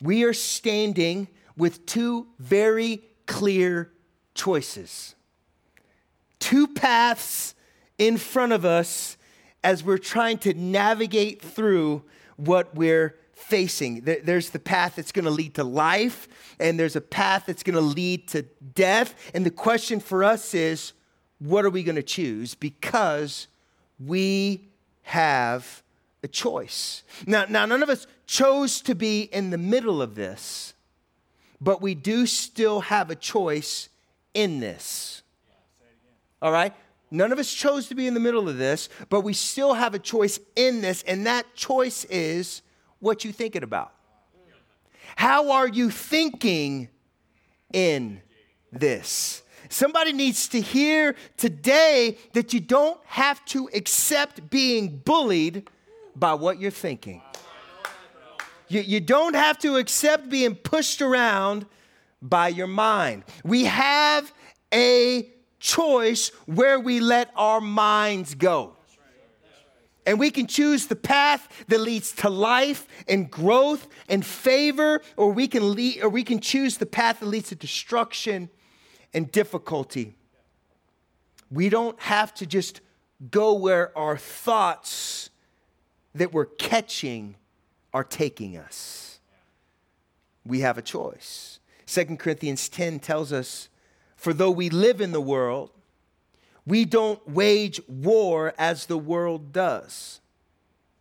We 0.00 0.24
are 0.24 0.32
standing 0.32 1.28
with 1.56 1.86
two 1.86 2.28
very 2.38 3.02
clear 3.26 3.90
choices. 4.38 5.14
two 6.38 6.66
paths 6.68 7.54
in 7.98 8.16
front 8.16 8.52
of 8.52 8.64
us 8.64 9.16
as 9.64 9.82
we're 9.82 9.98
trying 9.98 10.38
to 10.38 10.54
navigate 10.54 11.42
through 11.42 12.02
what 12.36 12.74
we're 12.74 13.16
facing. 13.34 14.02
There's 14.02 14.50
the 14.50 14.58
path 14.58 14.96
that's 14.96 15.12
going 15.12 15.24
to 15.24 15.30
lead 15.30 15.54
to 15.54 15.64
life, 15.64 16.28
and 16.58 16.78
there's 16.78 16.96
a 16.96 17.00
path 17.00 17.44
that's 17.46 17.62
going 17.62 17.74
to 17.74 17.80
lead 17.80 18.28
to 18.28 18.42
death. 18.74 19.14
And 19.34 19.44
the 19.44 19.50
question 19.50 20.00
for 20.00 20.22
us 20.24 20.54
is 20.54 20.92
what 21.38 21.64
are 21.64 21.70
we 21.70 21.82
going 21.82 21.96
to 21.96 22.02
choose? 22.02 22.54
Because 22.54 23.48
we 23.98 24.68
have 25.02 25.82
a 26.22 26.28
choice. 26.28 27.02
Now, 27.26 27.46
now, 27.48 27.66
none 27.66 27.82
of 27.82 27.88
us 27.88 28.06
chose 28.26 28.80
to 28.82 28.94
be 28.94 29.22
in 29.22 29.50
the 29.50 29.58
middle 29.58 30.00
of 30.02 30.14
this, 30.14 30.74
but 31.60 31.82
we 31.82 31.94
do 31.94 32.26
still 32.26 32.80
have 32.82 33.10
a 33.10 33.16
choice 33.16 33.87
in 34.34 34.60
this. 34.60 35.22
All 36.40 36.52
right? 36.52 36.74
None 37.10 37.32
of 37.32 37.38
us 37.38 37.52
chose 37.52 37.88
to 37.88 37.94
be 37.94 38.06
in 38.06 38.14
the 38.14 38.20
middle 38.20 38.48
of 38.48 38.58
this, 38.58 38.88
but 39.08 39.22
we 39.22 39.32
still 39.32 39.74
have 39.74 39.94
a 39.94 39.98
choice 39.98 40.38
in 40.56 40.82
this, 40.82 41.02
and 41.04 41.26
that 41.26 41.54
choice 41.54 42.04
is 42.04 42.62
what 43.00 43.24
you're 43.24 43.32
thinking 43.32 43.62
about. 43.62 43.92
How 45.16 45.52
are 45.52 45.68
you 45.68 45.90
thinking 45.90 46.88
in 47.72 48.20
this? 48.70 49.42
Somebody 49.70 50.12
needs 50.12 50.48
to 50.48 50.60
hear 50.60 51.14
today 51.36 52.18
that 52.32 52.52
you 52.52 52.60
don't 52.60 53.00
have 53.06 53.44
to 53.46 53.68
accept 53.74 54.48
being 54.50 54.98
bullied 54.98 55.68
by 56.14 56.34
what 56.34 56.60
you're 56.60 56.70
thinking. 56.70 57.22
You, 58.68 58.80
you 58.80 59.00
don't 59.00 59.34
have 59.34 59.58
to 59.60 59.76
accept 59.76 60.28
being 60.28 60.54
pushed 60.54 61.00
around 61.00 61.66
by 62.20 62.48
your 62.48 62.66
mind. 62.66 63.24
We 63.44 63.64
have 63.64 64.32
a 64.72 65.30
choice 65.60 66.30
where 66.46 66.78
we 66.78 67.00
let 67.00 67.30
our 67.36 67.60
minds 67.60 68.34
go. 68.34 68.74
And 70.06 70.18
we 70.18 70.30
can 70.30 70.46
choose 70.46 70.86
the 70.86 70.96
path 70.96 71.66
that 71.68 71.80
leads 71.80 72.12
to 72.12 72.30
life 72.30 72.86
and 73.06 73.30
growth 73.30 73.86
and 74.08 74.24
favor, 74.24 75.02
or 75.18 75.32
we 75.32 75.46
can 75.46 75.74
lead, 75.74 76.02
or 76.02 76.08
we 76.08 76.24
can 76.24 76.40
choose 76.40 76.78
the 76.78 76.86
path 76.86 77.20
that 77.20 77.26
leads 77.26 77.50
to 77.50 77.54
destruction 77.54 78.48
and 79.12 79.30
difficulty. 79.30 80.16
We 81.50 81.68
don't 81.68 82.00
have 82.00 82.32
to 82.36 82.46
just 82.46 82.80
go 83.30 83.52
where 83.52 83.96
our 83.98 84.16
thoughts 84.16 85.28
that 86.14 86.32
we're 86.32 86.46
catching 86.46 87.36
are 87.92 88.04
taking 88.04 88.56
us. 88.56 89.20
We 90.46 90.60
have 90.60 90.78
a 90.78 90.82
choice. 90.82 91.57
2 91.88 92.16
Corinthians 92.16 92.68
10 92.68 93.00
tells 93.00 93.32
us, 93.32 93.68
For 94.16 94.34
though 94.34 94.50
we 94.50 94.68
live 94.68 95.00
in 95.00 95.12
the 95.12 95.20
world, 95.20 95.70
we 96.66 96.84
don't 96.84 97.26
wage 97.26 97.80
war 97.88 98.52
as 98.58 98.86
the 98.86 98.98
world 98.98 99.52
does. 99.52 100.20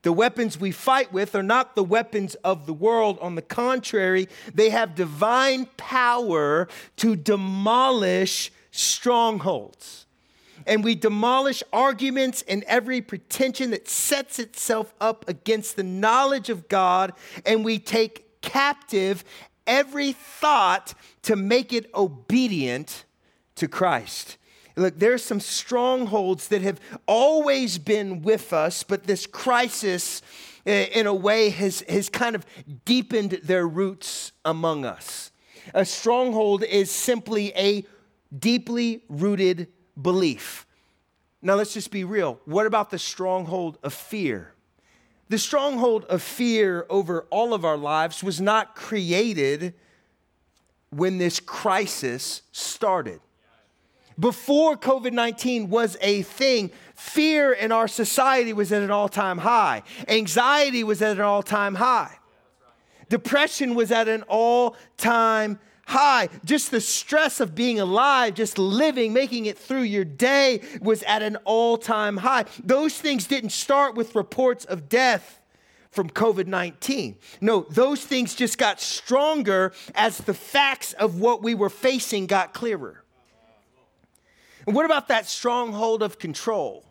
The 0.03 0.13
weapons 0.13 0.57
we 0.57 0.71
fight 0.71 1.11
with 1.11 1.35
are 1.35 1.43
not 1.43 1.75
the 1.75 1.83
weapons 1.83 2.35
of 2.35 2.65
the 2.65 2.73
world. 2.73 3.17
On 3.19 3.35
the 3.35 3.41
contrary, 3.41 4.29
they 4.53 4.69
have 4.69 4.95
divine 4.95 5.65
power 5.75 6.69
to 6.97 7.17
demolish 7.17 8.49
strongholds. 8.71 10.05
And 10.65 10.85
we 10.85 10.95
demolish 10.95 11.63
arguments 11.73 12.45
and 12.47 12.63
every 12.63 13.01
pretension 13.01 13.71
that 13.71 13.89
sets 13.89 14.39
itself 14.39 14.93
up 15.01 15.27
against 15.27 15.75
the 15.75 15.83
knowledge 15.83 16.49
of 16.49 16.69
God, 16.69 17.11
and 17.45 17.65
we 17.65 17.77
take 17.77 18.41
captive 18.41 19.25
every 19.67 20.13
thought 20.13 20.93
to 21.23 21.35
make 21.35 21.73
it 21.73 21.93
obedient 21.93 23.05
to 23.55 23.67
Christ. 23.67 24.37
Look, 24.75 24.99
there 24.99 25.13
are 25.13 25.17
some 25.17 25.39
strongholds 25.39 26.49
that 26.49 26.61
have 26.61 26.79
always 27.07 27.77
been 27.77 28.21
with 28.21 28.53
us, 28.53 28.83
but 28.83 29.05
this 29.05 29.25
crisis, 29.25 30.21
eh, 30.65 30.85
in 30.93 31.07
a 31.07 31.13
way, 31.13 31.49
has, 31.49 31.81
has 31.89 32.09
kind 32.09 32.35
of 32.35 32.45
deepened 32.85 33.39
their 33.43 33.67
roots 33.67 34.31
among 34.45 34.85
us. 34.85 35.31
A 35.73 35.83
stronghold 35.83 36.63
is 36.63 36.91
simply 36.91 37.51
a 37.55 37.85
deeply 38.37 39.01
rooted 39.09 39.67
belief. 39.99 40.65
Now, 41.41 41.55
let's 41.55 41.73
just 41.73 41.91
be 41.91 42.03
real. 42.03 42.39
What 42.45 42.65
about 42.65 42.89
the 42.89 42.99
stronghold 42.99 43.79
of 43.83 43.93
fear? 43.93 44.53
The 45.29 45.37
stronghold 45.37 46.05
of 46.05 46.21
fear 46.21 46.85
over 46.89 47.25
all 47.29 47.53
of 47.53 47.65
our 47.65 47.77
lives 47.77 48.23
was 48.23 48.39
not 48.39 48.75
created 48.75 49.73
when 50.89 51.17
this 51.17 51.39
crisis 51.39 52.43
started. 52.51 53.19
Before 54.19 54.77
COVID 54.77 55.11
19 55.11 55.69
was 55.69 55.97
a 56.01 56.23
thing, 56.23 56.71
fear 56.95 57.51
in 57.51 57.71
our 57.71 57.87
society 57.87 58.53
was 58.53 58.71
at 58.71 58.81
an 58.81 58.89
all 58.89 59.09
time 59.09 59.37
high, 59.39 59.83
anxiety 60.07 60.83
was 60.83 61.01
at 61.01 61.17
an 61.17 61.23
all 61.23 61.43
time 61.43 61.75
high, 61.75 62.17
depression 63.09 63.75
was 63.75 63.91
at 63.91 64.07
an 64.07 64.23
all 64.23 64.75
time 64.97 65.59
high. 65.87 66.29
Just 66.45 66.69
the 66.69 66.81
stress 66.81 67.39
of 67.39 67.55
being 67.55 67.79
alive, 67.79 68.35
just 68.35 68.57
living, 68.57 69.13
making 69.13 69.45
it 69.45 69.57
through 69.57 69.83
your 69.83 70.05
day 70.05 70.61
was 70.81 71.01
at 71.03 71.23
an 71.23 71.37
all 71.45 71.77
time 71.77 72.17
high. 72.17 72.45
Those 72.63 72.97
things 72.97 73.25
didn't 73.25 73.51
start 73.51 73.95
with 73.95 74.13
reports 74.13 74.65
of 74.65 74.89
death 74.89 75.39
from 75.89 76.09
COVID 76.09 76.45
19. 76.45 77.17
No, 77.41 77.65
those 77.69 78.03
things 78.03 78.35
just 78.35 78.57
got 78.57 78.79
stronger 78.81 79.73
as 79.95 80.17
the 80.19 80.33
facts 80.33 80.93
of 80.93 81.19
what 81.19 81.41
we 81.41 81.55
were 81.55 81.69
facing 81.69 82.27
got 82.27 82.53
clearer. 82.53 83.03
And 84.65 84.75
what 84.75 84.85
about 84.85 85.07
that 85.07 85.25
stronghold 85.25 86.03
of 86.03 86.19
control? 86.19 86.83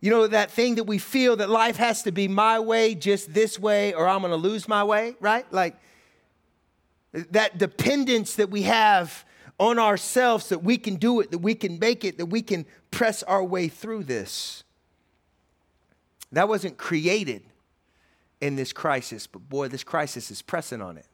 You 0.00 0.10
know, 0.10 0.28
that 0.28 0.50
thing 0.50 0.76
that 0.76 0.84
we 0.84 0.98
feel 0.98 1.36
that 1.36 1.50
life 1.50 1.76
has 1.76 2.04
to 2.04 2.12
be 2.12 2.26
my 2.28 2.58
way, 2.60 2.94
just 2.94 3.34
this 3.34 3.58
way, 3.58 3.92
or 3.92 4.08
I'm 4.08 4.22
to 4.22 4.36
lose 4.36 4.66
my 4.66 4.84
way, 4.84 5.16
right? 5.20 5.44
Like 5.52 5.76
that 7.12 7.58
dependence 7.58 8.36
that 8.36 8.50
we 8.50 8.62
have 8.62 9.24
on 9.58 9.78
ourselves 9.78 10.48
that 10.48 10.62
we 10.62 10.78
can 10.78 10.96
do 10.96 11.20
it, 11.20 11.30
that 11.30 11.38
we 11.38 11.54
can 11.54 11.78
make 11.78 12.04
it, 12.04 12.18
that 12.18 12.26
we 12.26 12.40
can 12.40 12.64
press 12.90 13.22
our 13.24 13.44
way 13.44 13.68
through 13.68 14.04
this. 14.04 14.64
That 16.32 16.48
wasn't 16.48 16.78
created 16.78 17.42
in 18.40 18.56
this 18.56 18.72
crisis, 18.72 19.26
but 19.26 19.48
boy, 19.48 19.68
this 19.68 19.84
crisis 19.84 20.30
is 20.30 20.40
pressing 20.40 20.80
on 20.80 20.96
it. 20.96 21.06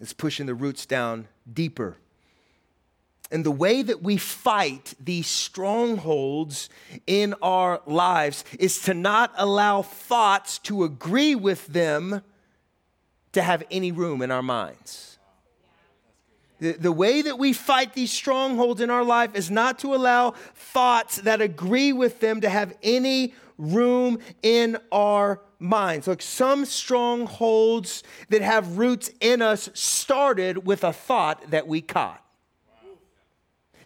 It's 0.00 0.12
pushing 0.12 0.46
the 0.46 0.54
roots 0.54 0.86
down 0.86 1.28
deeper. 1.52 1.96
And 3.30 3.44
the 3.44 3.50
way 3.50 3.82
that 3.82 4.02
we 4.02 4.16
fight 4.16 4.94
these 5.00 5.26
strongholds 5.26 6.68
in 7.06 7.34
our 7.42 7.80
lives 7.86 8.44
is 8.58 8.80
to 8.82 8.94
not 8.94 9.32
allow 9.36 9.82
thoughts 9.82 10.58
to 10.60 10.84
agree 10.84 11.34
with 11.34 11.66
them 11.68 12.22
to 13.34 13.42
have 13.42 13.62
any 13.70 13.92
room 13.92 14.22
in 14.22 14.30
our 14.30 14.42
minds. 14.42 15.18
The, 16.60 16.72
the 16.72 16.92
way 16.92 17.22
that 17.22 17.38
we 17.38 17.52
fight 17.52 17.94
these 17.94 18.12
strongholds 18.12 18.80
in 18.80 18.88
our 18.88 19.04
life 19.04 19.34
is 19.34 19.50
not 19.50 19.80
to 19.80 19.94
allow 19.94 20.32
thoughts 20.54 21.16
that 21.22 21.40
agree 21.40 21.92
with 21.92 22.20
them 22.20 22.40
to 22.40 22.48
have 22.48 22.74
any 22.82 23.34
room 23.58 24.18
in 24.42 24.78
our 24.90 25.40
minds. 25.58 26.06
Look, 26.06 26.22
some 26.22 26.64
strongholds 26.64 28.02
that 28.28 28.42
have 28.42 28.78
roots 28.78 29.10
in 29.20 29.42
us 29.42 29.68
started 29.74 30.66
with 30.66 30.84
a 30.84 30.92
thought 30.92 31.50
that 31.50 31.66
we 31.66 31.80
caught. 31.80 32.20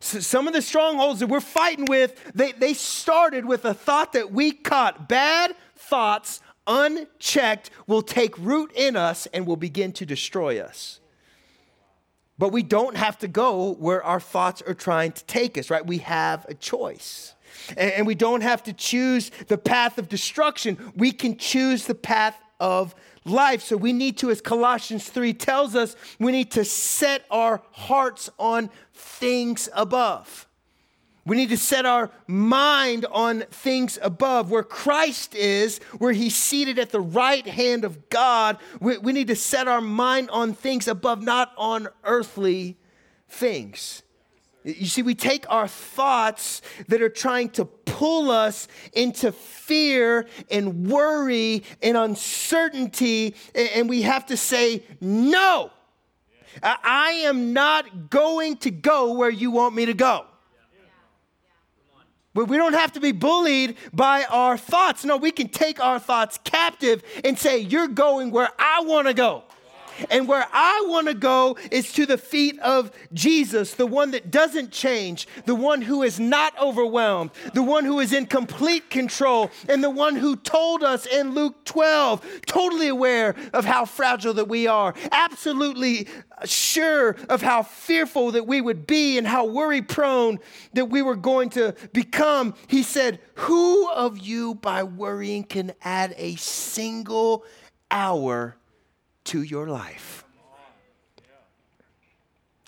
So 0.00 0.20
some 0.20 0.46
of 0.46 0.54
the 0.54 0.62
strongholds 0.62 1.20
that 1.20 1.26
we're 1.26 1.40
fighting 1.40 1.86
with, 1.86 2.32
they, 2.34 2.52
they 2.52 2.74
started 2.74 3.44
with 3.44 3.64
a 3.64 3.74
thought 3.74 4.12
that 4.12 4.30
we 4.30 4.52
caught. 4.52 5.08
Bad 5.08 5.54
thoughts, 5.76 6.40
unchecked, 6.68 7.70
will 7.86 8.02
take 8.02 8.38
root 8.38 8.70
in 8.74 8.94
us 8.94 9.26
and 9.32 9.46
will 9.46 9.56
begin 9.56 9.92
to 9.92 10.06
destroy 10.06 10.60
us. 10.60 11.00
But 12.38 12.50
we 12.50 12.62
don't 12.62 12.96
have 12.96 13.18
to 13.18 13.28
go 13.28 13.72
where 13.74 14.02
our 14.02 14.20
thoughts 14.20 14.62
are 14.62 14.74
trying 14.74 15.12
to 15.12 15.24
take 15.24 15.58
us, 15.58 15.70
right? 15.70 15.84
We 15.84 15.98
have 15.98 16.46
a 16.48 16.54
choice. 16.54 17.34
And, 17.76 18.06
we 18.06 18.14
don't 18.14 18.42
have 18.42 18.62
to 18.64 18.72
choose 18.72 19.30
the 19.48 19.58
path 19.58 19.98
of 19.98 20.08
destruction. 20.08 20.92
We 20.94 21.12
can 21.12 21.36
choose 21.36 21.86
the 21.86 21.94
path 21.94 22.38
of 22.60 22.94
life. 23.24 23.62
So 23.62 23.76
we 23.76 23.92
need 23.92 24.18
to, 24.18 24.30
as 24.30 24.40
Colossians 24.40 25.08
3 25.08 25.34
tells 25.34 25.74
us, 25.74 25.96
we 26.18 26.32
need 26.32 26.50
to 26.52 26.64
set 26.64 27.24
our 27.30 27.62
hearts 27.72 28.30
on 28.38 28.70
things 28.94 29.68
above. 29.74 30.47
We 31.28 31.36
need 31.36 31.50
to 31.50 31.58
set 31.58 31.84
our 31.84 32.10
mind 32.26 33.04
on 33.10 33.42
things 33.50 33.98
above, 34.00 34.50
where 34.50 34.62
Christ 34.62 35.34
is, 35.34 35.78
where 35.98 36.12
He's 36.12 36.34
seated 36.34 36.78
at 36.78 36.88
the 36.88 37.02
right 37.02 37.46
hand 37.46 37.84
of 37.84 38.08
God. 38.08 38.56
We, 38.80 38.96
we, 38.96 39.12
need 39.12 39.28
to 39.28 39.36
set 39.36 39.68
our 39.68 39.82
mind 39.82 40.30
on 40.30 40.54
things 40.54 40.88
above, 40.88 41.22
not 41.22 41.52
on 41.58 41.88
earthly 42.02 42.78
things. 43.28 44.02
You 44.64 44.86
see, 44.86 45.02
we 45.02 45.14
take 45.14 45.44
our 45.50 45.68
thoughts 45.68 46.62
that 46.88 47.02
are 47.02 47.10
trying 47.10 47.50
to 47.50 47.66
pull 47.66 48.30
us 48.30 48.66
into 48.94 49.30
fear 49.30 50.26
and 50.50 50.90
worry 50.90 51.62
and 51.82 51.98
uncertainty, 51.98 53.34
and 53.54 53.86
we 53.86 54.00
have 54.02 54.24
to 54.26 54.36
say, 54.38 54.82
no. 55.02 55.72
I 56.62 57.22
am 57.24 57.52
not 57.52 58.08
going 58.08 58.56
to 58.58 58.70
go 58.70 59.12
where 59.12 59.30
you 59.30 59.50
want 59.50 59.74
me 59.74 59.84
to 59.86 59.94
go. 59.94 60.24
We 62.44 62.56
don't 62.56 62.74
have 62.74 62.92
to 62.92 63.00
be 63.00 63.12
bullied 63.12 63.76
by 63.92 64.24
our 64.24 64.56
thoughts. 64.56 65.04
No, 65.04 65.16
we 65.16 65.30
can 65.30 65.48
take 65.48 65.80
our 65.80 65.98
thoughts 65.98 66.38
captive 66.44 67.02
and 67.24 67.38
say, 67.38 67.58
You're 67.58 67.88
going 67.88 68.30
where 68.30 68.50
I 68.58 68.82
want 68.82 69.08
to 69.08 69.14
go. 69.14 69.44
And 70.10 70.28
where 70.28 70.46
I 70.52 70.84
want 70.88 71.08
to 71.08 71.14
go 71.14 71.56
is 71.70 71.92
to 71.94 72.06
the 72.06 72.18
feet 72.18 72.58
of 72.60 72.90
Jesus, 73.12 73.74
the 73.74 73.86
one 73.86 74.12
that 74.12 74.30
doesn't 74.30 74.70
change, 74.70 75.26
the 75.44 75.54
one 75.54 75.82
who 75.82 76.02
is 76.02 76.20
not 76.20 76.58
overwhelmed, 76.60 77.30
the 77.54 77.62
one 77.62 77.84
who 77.84 78.00
is 78.00 78.12
in 78.12 78.26
complete 78.26 78.90
control, 78.90 79.50
and 79.68 79.82
the 79.82 79.90
one 79.90 80.16
who 80.16 80.36
told 80.36 80.82
us 80.82 81.06
in 81.06 81.34
Luke 81.34 81.64
12, 81.64 82.42
totally 82.46 82.88
aware 82.88 83.34
of 83.52 83.64
how 83.64 83.84
fragile 83.84 84.34
that 84.34 84.48
we 84.48 84.66
are, 84.66 84.94
absolutely 85.12 86.08
sure 86.44 87.16
of 87.28 87.42
how 87.42 87.62
fearful 87.62 88.32
that 88.32 88.46
we 88.46 88.60
would 88.60 88.86
be 88.86 89.18
and 89.18 89.26
how 89.26 89.44
worry 89.44 89.82
prone 89.82 90.38
that 90.74 90.86
we 90.86 91.02
were 91.02 91.16
going 91.16 91.50
to 91.50 91.74
become. 91.92 92.54
He 92.68 92.82
said, 92.82 93.20
Who 93.34 93.90
of 93.90 94.18
you 94.18 94.54
by 94.54 94.82
worrying 94.82 95.44
can 95.44 95.72
add 95.82 96.14
a 96.16 96.36
single 96.36 97.44
hour 97.90 98.56
to 99.28 99.42
your 99.42 99.68
life. 99.68 100.24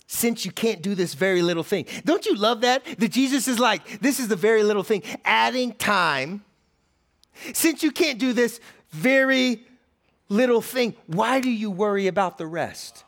Since 0.07 0.45
you 0.45 0.51
can't 0.51 0.83
do 0.83 0.95
this 0.95 1.15
very 1.15 1.41
little 1.41 1.63
thing. 1.63 1.87
Don't 2.05 2.27
you 2.27 2.35
love 2.35 2.63
that? 2.63 2.85
That 2.99 3.11
Jesus 3.11 3.49
is 3.49 3.59
like, 3.59 4.01
this 4.01 4.19
is 4.19 4.29
the 4.29 4.37
very 4.37 4.63
little 4.63 4.83
thing, 4.83 5.03
adding 5.25 5.73
time. 5.73 6.45
Since 7.53 7.83
you 7.83 7.91
can't 7.93 8.19
do 8.19 8.33
this 8.33 8.61
very 8.91 9.65
little 10.29 10.61
thing, 10.61 10.95
why 11.07 11.41
do 11.41 11.51
you 11.51 11.71
worry 11.71 12.07
about 12.07 12.39
the 12.39 12.47
rest? 12.47 13.05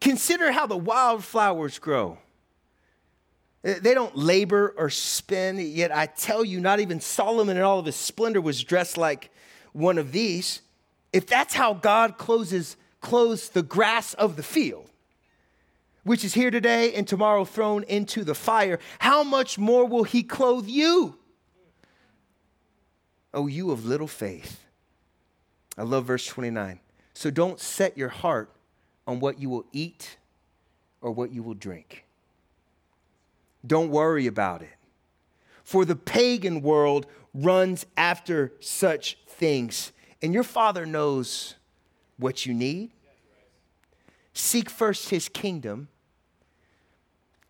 Consider 0.00 0.52
how 0.52 0.66
the 0.66 0.76
wildflowers 0.76 1.78
grow. 1.78 2.18
Uh, 3.64 3.74
they 3.80 3.94
don't 3.94 4.16
labor 4.16 4.74
or 4.76 4.90
spin, 4.90 5.58
yet 5.58 5.90
I 5.90 6.06
tell 6.06 6.44
you, 6.44 6.60
not 6.60 6.78
even 6.78 7.00
Solomon 7.00 7.56
in 7.56 7.62
all 7.62 7.80
of 7.80 7.86
his 7.86 7.96
splendor 7.96 8.40
was 8.40 8.62
dressed 8.62 8.96
like 8.96 9.30
one 9.72 9.98
of 9.98 10.12
these. 10.12 10.60
If 11.12 11.26
that's 11.26 11.54
how 11.54 11.74
God 11.74 12.18
closes, 12.18 12.76
clothes 13.00 13.48
the 13.48 13.62
grass 13.62 14.14
of 14.14 14.36
the 14.36 14.42
field, 14.42 14.90
which 16.04 16.24
is 16.24 16.34
here 16.34 16.50
today 16.50 16.94
and 16.94 17.06
tomorrow 17.06 17.44
thrown 17.44 17.82
into 17.84 18.24
the 18.24 18.34
fire, 18.34 18.78
how 18.98 19.22
much 19.22 19.58
more 19.58 19.86
will 19.86 20.04
he 20.04 20.22
clothe 20.22 20.68
you? 20.68 21.18
Oh, 23.32 23.46
you 23.46 23.70
of 23.70 23.84
little 23.84 24.06
faith. 24.06 24.64
I 25.76 25.82
love 25.82 26.06
verse 26.06 26.26
29. 26.26 26.80
So 27.14 27.30
don't 27.30 27.60
set 27.60 27.96
your 27.96 28.08
heart 28.08 28.50
on 29.06 29.20
what 29.20 29.38
you 29.40 29.48
will 29.48 29.66
eat 29.72 30.16
or 31.00 31.10
what 31.10 31.32
you 31.32 31.42
will 31.42 31.54
drink. 31.54 32.04
Don't 33.66 33.90
worry 33.90 34.26
about 34.26 34.62
it. 34.62 34.70
For 35.64 35.84
the 35.84 35.96
pagan 35.96 36.62
world 36.62 37.06
runs 37.34 37.86
after 37.96 38.52
such 38.60 39.18
things 39.26 39.92
and 40.22 40.32
your 40.32 40.42
Father 40.42 40.86
knows 40.86 41.54
what 42.18 42.46
you 42.46 42.54
need. 42.54 42.90
Seek 44.32 44.68
first 44.68 45.08
His 45.08 45.28
kingdom, 45.28 45.88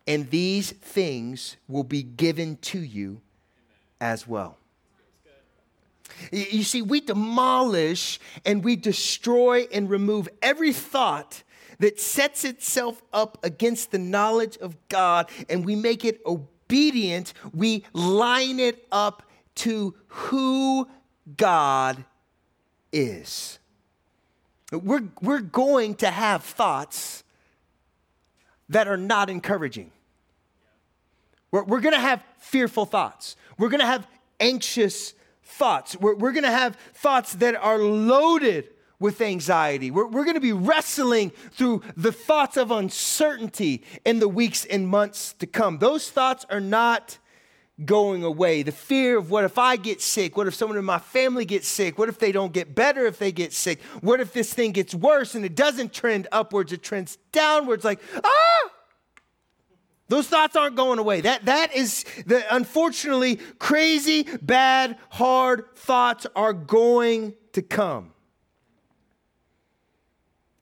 and 0.07 0.31
these 0.31 0.71
things 0.71 1.57
will 1.69 1.85
be 1.85 2.03
given 2.03 2.57
to 2.59 2.79
you 2.79 3.21
as 4.01 4.27
well. 4.27 4.59
You 6.31 6.63
see, 6.63 6.83
we 6.83 7.01
demolish 7.01 8.21
and 8.45 8.65
we 8.65 8.77
destroy 8.77 9.67
and 9.73 9.91
remove 9.91 10.29
every 10.41 10.73
thought 10.73 11.43
that 11.79 12.01
sets 12.01 12.45
itself 12.45 13.03
up 13.13 13.39
against 13.43 13.91
the 13.91 13.99
knowledge 13.99 14.57
of 14.59 14.77
God 14.89 15.29
and 15.49 15.65
we 15.65 15.77
make 15.77 16.05
it 16.05 16.21
obedient. 16.25 17.35
We 17.53 17.85
line 17.93 18.61
it 18.61 18.87
up 18.91 19.25
to 19.57 19.95
who 20.07 20.89
God 21.37 22.05
is. 22.93 23.59
We're, 24.73 25.05
we're 25.21 25.41
going 25.41 25.95
to 25.97 26.11
have 26.11 26.43
thoughts 26.43 27.23
that 28.69 28.89
are 28.89 28.97
not 28.97 29.31
encouraging. 29.31 29.93
We're, 31.51 31.65
we're 31.65 31.81
going 31.81 31.95
to 31.95 32.01
have 32.01 32.23
fearful 32.39 32.85
thoughts. 32.85 33.37
We're 33.59 33.69
going 33.69 33.81
to 33.81 33.87
have 33.87 34.07
anxious 34.41 35.15
thoughts. 35.45 35.97
We're, 35.97 36.17
we're 36.17 36.33
going 36.33 36.45
to 36.45 36.51
have 36.51 36.77
thoughts 36.95 37.35
that 37.35 37.55
are 37.55 37.79
loaded 37.79 38.69
with 38.99 39.21
anxiety. 39.21 39.91
We're, 39.91 40.07
we're 40.07 40.25
going 40.25 40.35
to 40.35 40.41
be 40.41 40.53
wrestling 40.53 41.31
through 41.53 41.83
the 41.97 42.13
thoughts 42.13 42.57
of 42.57 42.71
uncertainty 42.71 43.85
in 44.05 44.19
the 44.19 44.29
weeks 44.29 44.65
and 44.65 44.89
months 44.89 45.35
to 45.35 45.47
come. 45.47 45.79
Those 45.79 46.11
thoughts 46.11 46.47
are 46.51 46.61
not 46.61 47.19
going 47.85 48.25
away. 48.25 48.63
The 48.63 48.73
fear 48.73 49.19
of 49.19 49.31
what 49.31 49.45
if 49.45 49.59
I 49.59 49.77
get 49.77 50.01
sick? 50.01 50.37
What 50.37 50.47
if 50.47 50.55
someone 50.55 50.79
in 50.79 50.85
my 50.85 50.99
family 50.99 51.45
gets 51.45 51.69
sick? 51.69 51.99
What 51.99 52.09
if 52.09 52.19
they 52.19 52.33
don't 52.33 52.53
get 52.53 52.75
better 52.75 53.07
if 53.07 53.19
they 53.19 53.33
get 53.33 53.53
sick? 53.53 53.83
What 54.01 54.21
if 54.21 54.33
this 54.33 54.53
thing 54.53 54.73
gets 54.73 54.95
worse 54.95 55.35
and 55.35 55.45
it 55.45 55.55
doesn't 55.55 55.93
trend 55.93 56.27
upwards, 56.33 56.73
it 56.73 56.83
trends 56.83 57.19
downwards 57.33 57.85
like, 57.85 58.01
ah! 58.25 58.71
Those 60.09 60.29
thoughts 60.29 60.55
aren't 60.55 60.77
going 60.77 60.99
away. 60.99 61.23
That, 61.23 61.47
that 61.47 61.75
is 61.75 62.05
the 62.27 62.45
unfortunately 62.55 63.37
crazy, 63.59 64.23
bad, 64.41 64.99
hard 65.11 65.65
thoughts 65.75 66.27
are 66.37 66.53
going 66.53 67.35
to 67.53 67.63
come. 67.63 68.13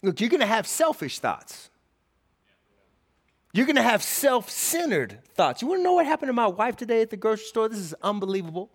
Look, 0.02 0.20
you're 0.20 0.30
going 0.30 0.40
to 0.40 0.46
have 0.46 0.66
selfish 0.66 1.18
thoughts. 1.18 1.70
You're 3.54 3.66
going 3.66 3.76
to 3.76 3.82
have 3.82 4.02
self 4.02 4.50
centered 4.50 5.20
thoughts. 5.36 5.62
You 5.62 5.68
want 5.68 5.78
to 5.78 5.84
know 5.84 5.92
what 5.92 6.06
happened 6.06 6.28
to 6.28 6.32
my 6.32 6.48
wife 6.48 6.74
today 6.74 7.02
at 7.02 7.10
the 7.10 7.16
grocery 7.16 7.46
store? 7.46 7.68
This 7.68 7.78
is 7.78 7.94
unbelievable. 8.02 8.68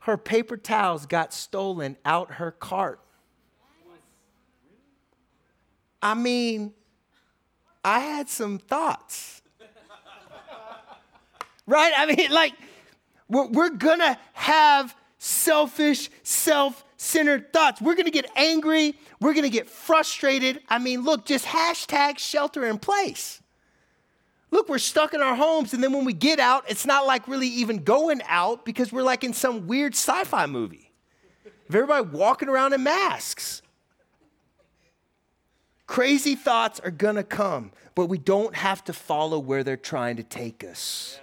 Her 0.00 0.16
paper 0.16 0.56
towels 0.56 1.04
got 1.04 1.34
stolen 1.34 1.98
out 2.02 2.32
her 2.32 2.52
cart. 2.52 3.00
I 6.02 6.14
mean, 6.14 6.72
I 7.84 8.00
had 8.00 8.30
some 8.30 8.58
thoughts. 8.58 9.42
right? 11.66 11.92
I 11.94 12.06
mean, 12.06 12.30
like, 12.30 12.54
we're, 13.28 13.48
we're 13.48 13.68
going 13.68 13.98
to 13.98 14.16
have 14.32 14.96
selfish, 15.18 16.08
self 16.22 16.82
centered 16.96 17.52
thoughts. 17.52 17.82
We're 17.82 17.94
going 17.94 18.06
to 18.06 18.10
get 18.10 18.30
angry. 18.36 18.94
We're 19.20 19.34
going 19.34 19.44
to 19.44 19.50
get 19.50 19.68
frustrated. 19.68 20.62
I 20.66 20.78
mean, 20.78 21.02
look, 21.02 21.26
just 21.26 21.44
hashtag 21.44 22.16
shelter 22.16 22.64
in 22.64 22.78
place. 22.78 23.42
Look, 24.56 24.70
we're 24.70 24.78
stuck 24.78 25.12
in 25.12 25.20
our 25.20 25.34
homes, 25.34 25.74
and 25.74 25.84
then 25.84 25.92
when 25.92 26.06
we 26.06 26.14
get 26.14 26.40
out, 26.40 26.64
it's 26.66 26.86
not 26.86 27.06
like 27.06 27.28
really 27.28 27.46
even 27.46 27.84
going 27.84 28.22
out 28.26 28.64
because 28.64 28.90
we're 28.90 29.02
like 29.02 29.22
in 29.22 29.34
some 29.34 29.66
weird 29.66 29.92
sci 29.92 30.24
fi 30.24 30.46
movie 30.46 30.90
everybody 31.68 32.06
walking 32.08 32.48
around 32.48 32.72
in 32.72 32.82
masks. 32.82 33.60
Crazy 35.86 36.34
thoughts 36.34 36.80
are 36.80 36.90
gonna 36.90 37.22
come, 37.22 37.70
but 37.94 38.06
we 38.06 38.16
don't 38.16 38.54
have 38.56 38.82
to 38.84 38.94
follow 38.94 39.38
where 39.38 39.62
they're 39.62 39.76
trying 39.76 40.16
to 40.16 40.22
take 40.22 40.64
us. 40.64 41.20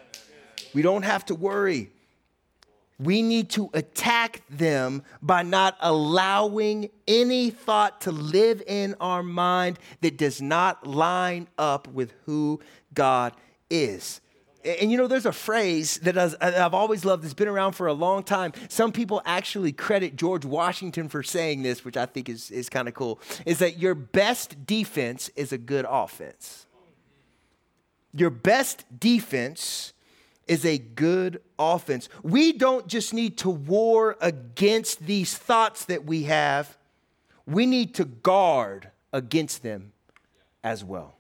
We 0.76 0.84
don't 0.84 1.02
have 1.02 1.26
to 1.26 1.34
worry. 1.34 1.90
We 3.00 3.24
need 3.24 3.50
to 3.52 3.72
attack 3.74 4.44
them 4.48 5.02
by 5.24 5.42
not 5.42 5.76
allowing 5.82 6.92
any 7.08 7.50
thought 7.50 8.02
to 8.02 8.12
live 8.12 8.62
in 8.68 8.96
our 9.02 9.24
mind 9.24 9.80
that 10.02 10.18
does 10.18 10.40
not 10.40 10.86
line 10.86 11.48
up 11.58 11.88
with 11.88 12.14
who 12.26 12.62
God 12.94 13.34
is. 13.70 14.22
And 14.66 14.92
you 14.92 14.98
know, 14.98 15.08
there's 15.08 15.26
a 15.26 15.34
phrase 15.34 15.98
that 16.00 16.18
I've 16.18 16.74
always 16.74 17.04
loved 17.04 17.24
that's 17.24 17.34
been 17.34 17.50
around 17.50 17.74
for 17.74 17.88
a 17.88 17.94
long 17.94 18.24
time. 18.24 18.54
Some 18.70 18.94
people 18.94 19.22
actually 19.26 19.74
credit 19.74 20.16
George 20.16 20.46
Washington 20.46 21.10
for 21.10 21.22
saying 21.22 21.64
this, 21.64 21.84
which 21.84 21.98
I 21.98 22.06
think 22.06 22.30
is, 22.30 22.50
is 22.50 22.70
kind 22.70 22.88
of 22.88 22.94
cool, 22.94 23.20
is 23.46 23.60
that 23.60 23.78
your 23.78 23.94
best 23.94 24.66
defense 24.66 25.30
is 25.36 25.52
a 25.52 25.58
good 25.58 25.86
offense. 25.90 26.66
Your 28.14 28.30
best 28.30 28.86
defense 28.98 29.94
is 30.48 30.66
a 30.66 30.78
good 30.78 31.42
offense. 31.60 32.08
We 32.22 32.54
don't 32.54 32.88
just 32.88 33.14
need 33.14 33.38
to 33.40 33.50
war 33.50 34.18
against 34.22 35.06
these 35.06 35.38
thoughts 35.38 35.86
that 35.86 36.06
we 36.06 36.24
have, 36.24 36.78
we 37.46 37.66
need 37.66 37.96
to 37.96 38.06
guard 38.06 38.92
against 39.12 39.64
them 39.64 39.92
as 40.64 40.84
well. 40.84 41.16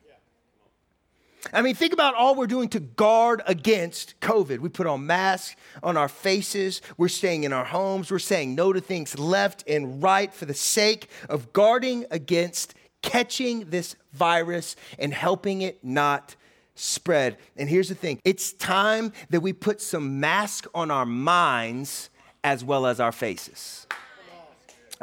I 1.51 1.61
mean, 1.61 1.75
think 1.75 1.91
about 1.91 2.15
all 2.15 2.35
we're 2.35 2.47
doing 2.47 2.69
to 2.69 2.79
guard 2.79 3.41
against 3.45 4.19
COVID. 4.21 4.59
We 4.59 4.69
put 4.69 4.87
on 4.87 5.05
masks 5.05 5.59
on 5.81 5.97
our 5.97 6.07
faces. 6.07 6.81
We're 6.97 7.09
staying 7.09 7.43
in 7.43 7.51
our 7.51 7.65
homes. 7.65 8.11
We're 8.11 8.19
saying 8.19 8.55
no 8.55 8.71
to 8.71 8.79
things 8.79 9.19
left 9.19 9.63
and 9.67 10.01
right 10.01 10.33
for 10.33 10.45
the 10.45 10.53
sake 10.53 11.09
of 11.27 11.51
guarding 11.51 12.05
against 12.11 12.75
catching 13.01 13.69
this 13.69 13.95
virus 14.13 14.75
and 14.97 15.13
helping 15.13 15.61
it 15.61 15.83
not 15.83 16.35
spread. 16.75 17.37
And 17.57 17.69
here's 17.69 17.89
the 17.89 17.95
thing 17.95 18.19
it's 18.23 18.53
time 18.53 19.11
that 19.29 19.41
we 19.41 19.53
put 19.53 19.81
some 19.81 20.19
mask 20.19 20.65
on 20.73 20.91
our 20.91 21.05
minds 21.05 22.09
as 22.43 22.63
well 22.63 22.85
as 22.85 22.99
our 22.99 23.11
faces. 23.11 23.85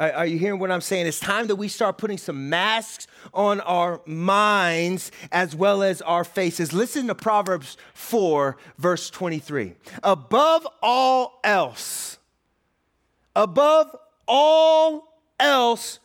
Are, 0.01 0.25
you 0.25 0.39
hearing 0.39 0.59
what 0.59 0.71
I'm 0.71 0.81
saying? 0.81 1.07
It's 1.07 1.21
time 1.21 1.49
that 1.49 1.57
we 1.57 1.69
start 1.69 1.99
putting 1.99 2.17
some 2.17 2.49
masks 2.49 3.07
on 3.35 3.61
our 3.61 4.01
minds 4.07 5.13
as 5.31 5.55
well 5.55 5.83
as 5.83 6.01
our 6.01 6.25
faces. 6.25 6.73
Listen 6.73 7.09
to 7.09 7.15
Proverbs 7.15 7.77
4, 7.93 8.57
verse 8.79 9.11
23. 9.11 9.75
Above 10.03 10.67
all 10.83 11.39
else, 11.45 12.19
above 13.37 13.95
all 14.27 15.21
else, 15.39 15.99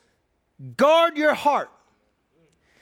guard 0.76 1.16
your 1.16 1.34
heart, 1.34 1.70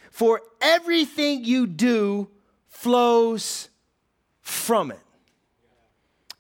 for 0.10 0.42
everything 0.62 1.46
you 1.46 1.68
do 1.68 2.28
flows 2.70 3.70
from 4.42 4.90
it. 4.90 5.00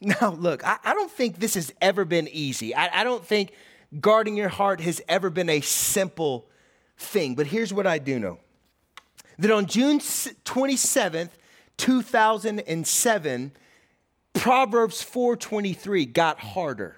Now, 0.02 0.32
look, 0.32 0.66
I, 0.68 0.80
I, 0.84 0.94
don't 0.94 1.10
think 1.10 1.40
this 1.40 1.54
has 1.54 1.72
ever 1.80 2.04
been 2.04 2.28
easy. 2.28 2.76
I, 2.76 3.02
I 3.02 3.04
don't 3.06 3.26
think 3.26 3.54
guarding 4.00 4.36
your 4.36 4.50
heart 4.50 4.82
has 4.82 5.02
ever 5.08 5.30
been 5.30 5.50
a 5.50 5.62
simple 5.62 6.48
thing. 6.98 7.36
But 7.36 7.48
here's 7.48 7.74
what 7.74 7.88
I 7.88 7.98
do 7.98 8.20
know 8.20 8.40
that 9.40 9.52
on 9.52 9.66
June 9.66 10.00
27th, 10.00 11.32
2007, 11.78 13.52
Proverbs 14.34 15.02
4:23 15.02 16.06
got 16.06 16.40
harder. 16.40 16.98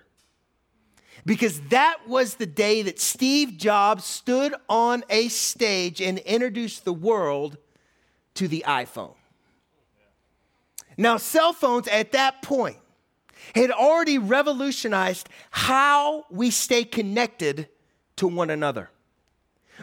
Because 1.25 1.59
that 1.69 2.07
was 2.07 2.35
the 2.35 2.45
day 2.45 2.83
that 2.83 2.99
Steve 2.99 3.57
Jobs 3.57 4.05
stood 4.05 4.53
on 4.69 5.03
a 5.09 5.27
stage 5.29 5.99
and 5.99 6.19
introduced 6.19 6.85
the 6.85 6.93
world 6.93 7.57
to 8.35 8.47
the 8.47 8.63
iPhone. 8.67 9.15
Now, 10.97 11.17
cell 11.17 11.51
phones 11.51 11.87
at 11.87 12.11
that 12.11 12.41
point 12.41 12.77
had 13.53 13.71
already 13.71 14.17
revolutionized 14.17 15.29
how 15.51 16.25
we 16.29 16.49
stay 16.49 16.83
connected 16.83 17.67
to 18.17 18.27
one 18.27 18.49
another. 18.49 18.89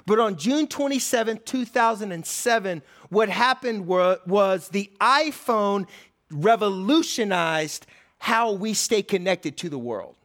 But 0.06 0.18
on 0.18 0.36
June 0.36 0.66
27, 0.66 1.40
2007, 1.44 2.82
what 3.10 3.28
happened 3.28 3.86
was 3.86 4.68
the 4.68 4.90
iPhone 5.00 5.86
revolutionized 6.30 7.86
how 8.18 8.52
we 8.52 8.72
stay 8.72 9.02
connected 9.02 9.56
to 9.58 9.68
the 9.68 9.78
world. 9.78 10.16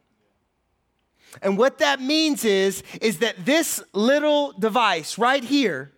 And 1.42 1.58
what 1.58 1.78
that 1.78 2.00
means 2.00 2.44
is, 2.44 2.82
is 3.02 3.18
that 3.18 3.44
this 3.44 3.82
little 3.92 4.52
device 4.52 5.18
right 5.18 5.44
here 5.44 5.92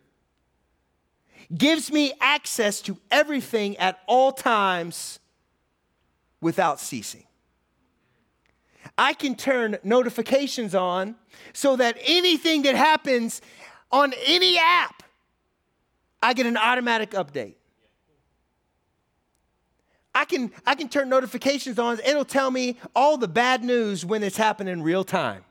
gives 1.57 1.93
me 1.93 2.13
access 2.21 2.81
to 2.83 2.97
everything 3.11 3.77
at 3.77 4.01
all 4.07 4.33
times 4.33 5.20
without 6.41 6.81
ceasing. 6.81 7.25
I 8.97 9.13
can 9.13 9.35
turn 9.35 9.79
notifications 9.83 10.75
on 10.75 11.17
so 11.53 11.77
that 11.77 11.97
anything 12.05 12.63
that 12.63 12.75
happens 12.75 13.41
on 13.93 14.13
any 14.27 14.59
app, 14.59 15.03
I 16.23 16.35
get 16.35 16.47
an 16.47 16.57
automatic 16.57 17.11
update. 17.13 17.55
I 20.15 20.25
can, 20.25 20.51
I 20.67 20.75
can 20.75 20.89
turn 20.89 21.09
notifications 21.09 21.79
on, 21.79 22.01
it'll 22.05 22.25
tell 22.25 22.51
me 22.51 22.77
all 22.97 23.17
the 23.17 23.29
bad 23.29 23.63
news 23.63 24.05
when 24.05 24.23
it's 24.23 24.37
happening 24.37 24.73
in 24.73 24.83
real 24.83 25.05
time. 25.05 25.45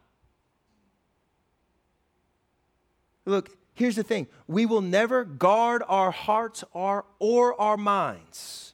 Look, 3.25 3.49
here's 3.73 3.95
the 3.95 4.03
thing 4.03 4.27
we 4.47 4.65
will 4.65 4.81
never 4.81 5.23
guard 5.23 5.83
our 5.87 6.11
hearts 6.11 6.63
or, 6.73 7.05
or 7.19 7.59
our 7.59 7.77
minds 7.77 8.68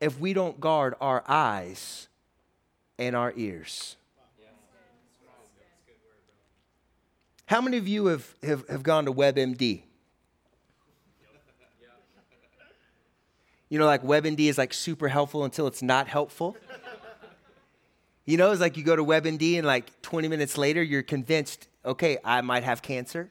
if 0.00 0.18
we 0.18 0.32
don't 0.32 0.60
guard 0.60 0.94
our 1.00 1.22
eyes 1.26 2.08
and 2.98 3.14
our 3.16 3.32
ears. 3.36 3.96
How 7.46 7.62
many 7.62 7.78
of 7.78 7.88
you 7.88 8.06
have, 8.06 8.34
have, 8.42 8.68
have 8.68 8.82
gone 8.82 9.06
to 9.06 9.12
WebMD? 9.12 9.82
You 13.70 13.78
know, 13.78 13.86
like 13.86 14.02
WebMD 14.02 14.40
is 14.40 14.58
like 14.58 14.72
super 14.74 15.08
helpful 15.08 15.44
until 15.44 15.66
it's 15.66 15.82
not 15.82 16.08
helpful. 16.08 16.56
You 18.24 18.36
know, 18.36 18.52
it's 18.52 18.60
like 18.60 18.76
you 18.76 18.84
go 18.84 18.96
to 18.96 19.04
WebMD 19.04 19.56
and 19.56 19.66
like 19.66 20.02
20 20.02 20.28
minutes 20.28 20.58
later, 20.58 20.82
you're 20.82 21.02
convinced, 21.02 21.68
okay, 21.84 22.18
I 22.22 22.42
might 22.42 22.64
have 22.64 22.82
cancer. 22.82 23.30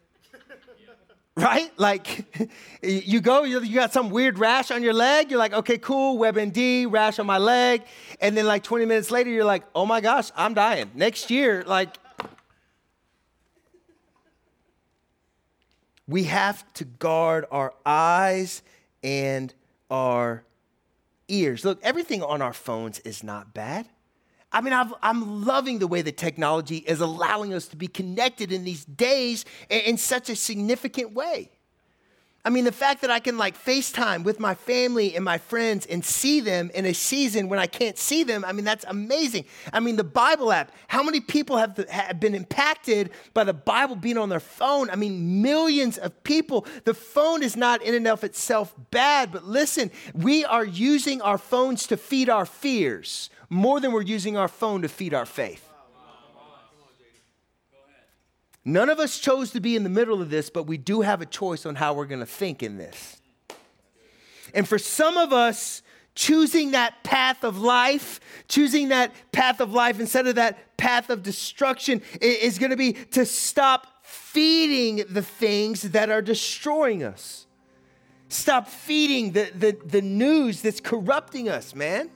Right? 1.37 1.71
Like 1.77 2.49
you 2.81 3.21
go, 3.21 3.43
you 3.43 3.73
got 3.75 3.93
some 3.93 4.09
weird 4.09 4.39
rash 4.39 4.71
on 4.71 4.81
your 4.81 4.93
leg. 4.93 5.29
You're 5.29 5.39
like, 5.39 5.53
okay, 5.53 5.77
cool, 5.77 6.17
WebMD, 6.17 6.91
rash 6.91 7.19
on 7.19 7.27
my 7.27 7.37
leg. 7.37 7.83
And 8.19 8.35
then 8.35 8.47
like 8.47 8.63
20 8.63 8.85
minutes 8.85 9.11
later, 9.11 9.29
you're 9.29 9.45
like, 9.45 9.63
oh 9.75 9.85
my 9.85 10.01
gosh, 10.01 10.31
I'm 10.35 10.55
dying. 10.55 10.89
Next 10.95 11.29
year, 11.29 11.63
like, 11.67 11.95
we 16.07 16.23
have 16.23 16.65
to 16.73 16.85
guard 16.85 17.45
our 17.51 17.73
eyes 17.85 18.63
and 19.03 19.53
our 19.91 20.43
ears. 21.27 21.63
Look, 21.63 21.79
everything 21.83 22.23
on 22.23 22.41
our 22.41 22.53
phones 22.53 22.97
is 22.99 23.23
not 23.23 23.53
bad. 23.53 23.87
I 24.51 24.61
mean, 24.61 24.73
i 24.73 24.89
am 25.03 25.45
loving 25.45 25.79
the 25.79 25.87
way 25.87 26.01
that 26.01 26.17
technology 26.17 26.77
is 26.77 27.01
allowing 27.01 27.53
us 27.53 27.67
to 27.67 27.75
be 27.75 27.87
connected 27.87 28.51
in 28.51 28.63
these 28.63 28.85
days 28.85 29.45
in, 29.69 29.81
in 29.81 29.97
such 29.97 30.29
a 30.29 30.35
significant 30.35 31.13
way. 31.13 31.51
I 32.47 32.49
mean, 32.49 32.63
the 32.63 32.71
fact 32.71 33.01
that 33.01 33.11
I 33.11 33.19
can 33.19 33.37
like 33.37 33.57
FaceTime 33.61 34.23
with 34.23 34.39
my 34.39 34.55
family 34.55 35.17
and 35.17 35.25
my 35.25 35.37
friends 35.37 35.85
and 35.85 36.05
see 36.05 36.39
them 36.39 36.71
in 36.73 36.85
a 36.85 36.93
season 36.93 37.49
when 37.49 37.59
I 37.59 37.67
can't 37.67 37.97
see 37.97 38.23
them, 38.23 38.45
I 38.45 38.53
mean, 38.53 38.63
that's 38.63 38.85
amazing. 38.87 39.43
I 39.73 39.81
mean, 39.81 39.97
the 39.97 40.05
Bible 40.05 40.53
app, 40.53 40.71
how 40.87 41.03
many 41.03 41.19
people 41.19 41.57
have, 41.57 41.75
have 41.89 42.21
been 42.21 42.33
impacted 42.33 43.09
by 43.33 43.43
the 43.43 43.53
Bible 43.53 43.97
being 43.97 44.17
on 44.17 44.29
their 44.29 44.39
phone? 44.39 44.89
I 44.89 44.95
mean, 44.95 45.41
millions 45.41 45.97
of 45.97 46.23
people. 46.23 46.65
The 46.85 46.93
phone 46.93 47.43
is 47.43 47.57
not 47.57 47.81
in 47.81 47.93
and 47.93 48.07
of 48.07 48.23
itself 48.23 48.73
bad, 48.91 49.33
but 49.33 49.43
listen, 49.43 49.91
we 50.13 50.45
are 50.45 50.63
using 50.63 51.21
our 51.21 51.37
phones 51.37 51.85
to 51.87 51.97
feed 51.97 52.29
our 52.29 52.45
fears 52.45 53.29
more 53.49 53.79
than 53.79 53.91
we're 53.91 54.01
using 54.01 54.37
our 54.37 54.47
phone 54.47 54.81
to 54.81 54.89
feed 54.89 55.13
our 55.13 55.25
faith. 55.25 55.63
None 58.65 58.89
of 58.89 58.99
us 58.99 59.17
chose 59.17 59.51
to 59.51 59.61
be 59.61 59.77
in 59.77 59.83
the 59.83 59.89
middle 59.89 60.21
of 60.21 60.29
this, 60.29 60.49
but 60.49 60.63
we 60.63 60.77
do 60.77 61.01
have 61.01 61.21
a 61.21 61.25
choice 61.25 61.65
on 61.65 61.75
how 61.75 61.93
we're 61.93 62.05
going 62.05 62.19
to 62.19 62.25
think 62.25 62.61
in 62.61 62.77
this. 62.77 63.21
And 64.53 64.67
for 64.67 64.77
some 64.77 65.17
of 65.17 65.31
us, 65.31 65.81
choosing 66.15 66.71
that 66.71 67.01
path 67.03 67.45
of 67.45 67.59
life, 67.59 68.19
choosing 68.49 68.89
that 68.89 69.13
path 69.31 69.61
of 69.61 69.71
life 69.71 69.99
instead 70.01 70.27
of 70.27 70.35
that 70.35 70.75
path 70.75 71.09
of 71.09 71.23
destruction 71.23 72.01
is 72.19 72.59
going 72.59 72.71
to 72.71 72.75
be 72.75 72.91
to 72.91 73.25
stop 73.25 73.87
feeding 74.03 75.05
the 75.09 75.21
things 75.21 75.83
that 75.83 76.09
are 76.09 76.21
destroying 76.21 77.03
us. 77.03 77.45
Stop 78.29 78.67
feeding 78.67 79.31
the, 79.31 79.49
the, 79.55 79.77
the 79.85 80.01
news 80.01 80.61
that's 80.61 80.81
corrupting 80.81 81.47
us, 81.47 81.73
man. 81.73 82.09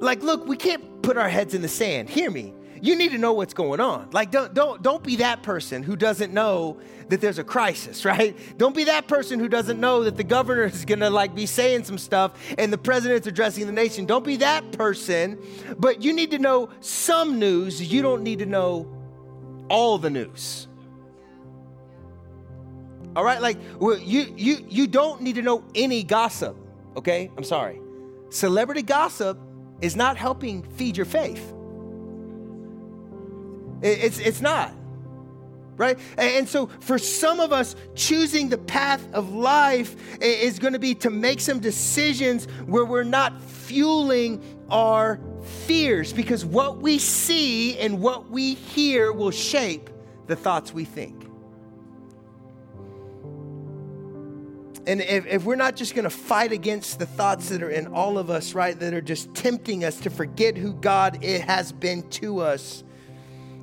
Like, 0.00 0.22
look, 0.22 0.46
we 0.46 0.56
can't 0.56 1.02
put 1.02 1.16
our 1.16 1.28
heads 1.28 1.54
in 1.54 1.62
the 1.62 1.68
sand. 1.68 2.08
Hear 2.08 2.30
me 2.30 2.54
you 2.84 2.96
need 2.96 3.12
to 3.12 3.18
know 3.18 3.32
what's 3.32 3.54
going 3.54 3.80
on. 3.80 4.10
Like, 4.12 4.30
don't, 4.30 4.52
don't, 4.52 4.82
don't 4.82 5.02
be 5.02 5.16
that 5.16 5.42
person 5.42 5.82
who 5.82 5.96
doesn't 5.96 6.34
know 6.34 6.76
that 7.08 7.22
there's 7.22 7.38
a 7.38 7.44
crisis, 7.44 8.04
right? 8.04 8.36
Don't 8.58 8.76
be 8.76 8.84
that 8.84 9.08
person 9.08 9.40
who 9.40 9.48
doesn't 9.48 9.80
know 9.80 10.04
that 10.04 10.18
the 10.18 10.24
governor 10.24 10.64
is 10.64 10.84
gonna 10.84 11.08
like 11.08 11.34
be 11.34 11.46
saying 11.46 11.84
some 11.84 11.96
stuff 11.96 12.32
and 12.58 12.70
the 12.70 12.76
president's 12.76 13.26
addressing 13.26 13.64
the 13.64 13.72
nation. 13.72 14.04
Don't 14.04 14.24
be 14.24 14.36
that 14.36 14.70
person, 14.72 15.38
but 15.78 16.02
you 16.02 16.12
need 16.12 16.30
to 16.32 16.38
know 16.38 16.68
some 16.80 17.38
news. 17.38 17.80
You 17.90 18.02
don't 18.02 18.22
need 18.22 18.40
to 18.40 18.46
know 18.46 18.86
all 19.70 19.96
the 19.96 20.10
news. 20.10 20.68
All 23.16 23.24
right, 23.24 23.40
like 23.40 23.56
well, 23.78 23.96
you 23.96 24.34
you 24.36 24.66
you 24.68 24.86
don't 24.86 25.22
need 25.22 25.36
to 25.36 25.42
know 25.42 25.64
any 25.74 26.02
gossip. 26.02 26.54
Okay, 26.98 27.30
I'm 27.38 27.44
sorry. 27.44 27.80
Celebrity 28.28 28.82
gossip 28.82 29.38
is 29.84 29.94
not 29.94 30.16
helping 30.16 30.62
feed 30.62 30.96
your 30.96 31.04
faith. 31.04 31.52
It's, 33.82 34.18
it's 34.18 34.40
not. 34.40 34.72
Right? 35.76 35.98
And 36.16 36.48
so, 36.48 36.68
for 36.80 36.98
some 36.98 37.38
of 37.38 37.52
us, 37.52 37.76
choosing 37.94 38.48
the 38.48 38.56
path 38.56 39.06
of 39.12 39.34
life 39.34 39.94
is 40.22 40.58
going 40.58 40.72
to 40.72 40.78
be 40.78 40.94
to 40.96 41.10
make 41.10 41.40
some 41.40 41.58
decisions 41.58 42.46
where 42.64 42.84
we're 42.84 43.02
not 43.02 43.42
fueling 43.42 44.42
our 44.70 45.20
fears 45.66 46.12
because 46.12 46.44
what 46.44 46.78
we 46.78 46.98
see 46.98 47.76
and 47.78 48.00
what 48.00 48.30
we 48.30 48.54
hear 48.54 49.12
will 49.12 49.32
shape 49.32 49.90
the 50.28 50.36
thoughts 50.36 50.72
we 50.72 50.84
think. 50.84 51.23
And 54.86 55.00
if, 55.00 55.26
if 55.26 55.44
we're 55.44 55.56
not 55.56 55.76
just 55.76 55.94
going 55.94 56.04
to 56.04 56.10
fight 56.10 56.52
against 56.52 56.98
the 56.98 57.06
thoughts 57.06 57.48
that 57.48 57.62
are 57.62 57.70
in 57.70 57.86
all 57.88 58.18
of 58.18 58.28
us, 58.28 58.54
right, 58.54 58.78
that 58.78 58.92
are 58.92 59.00
just 59.00 59.34
tempting 59.34 59.82
us 59.82 59.98
to 60.00 60.10
forget 60.10 60.58
who 60.58 60.74
God 60.74 61.24
has 61.24 61.72
been 61.72 62.08
to 62.10 62.40
us, 62.40 62.84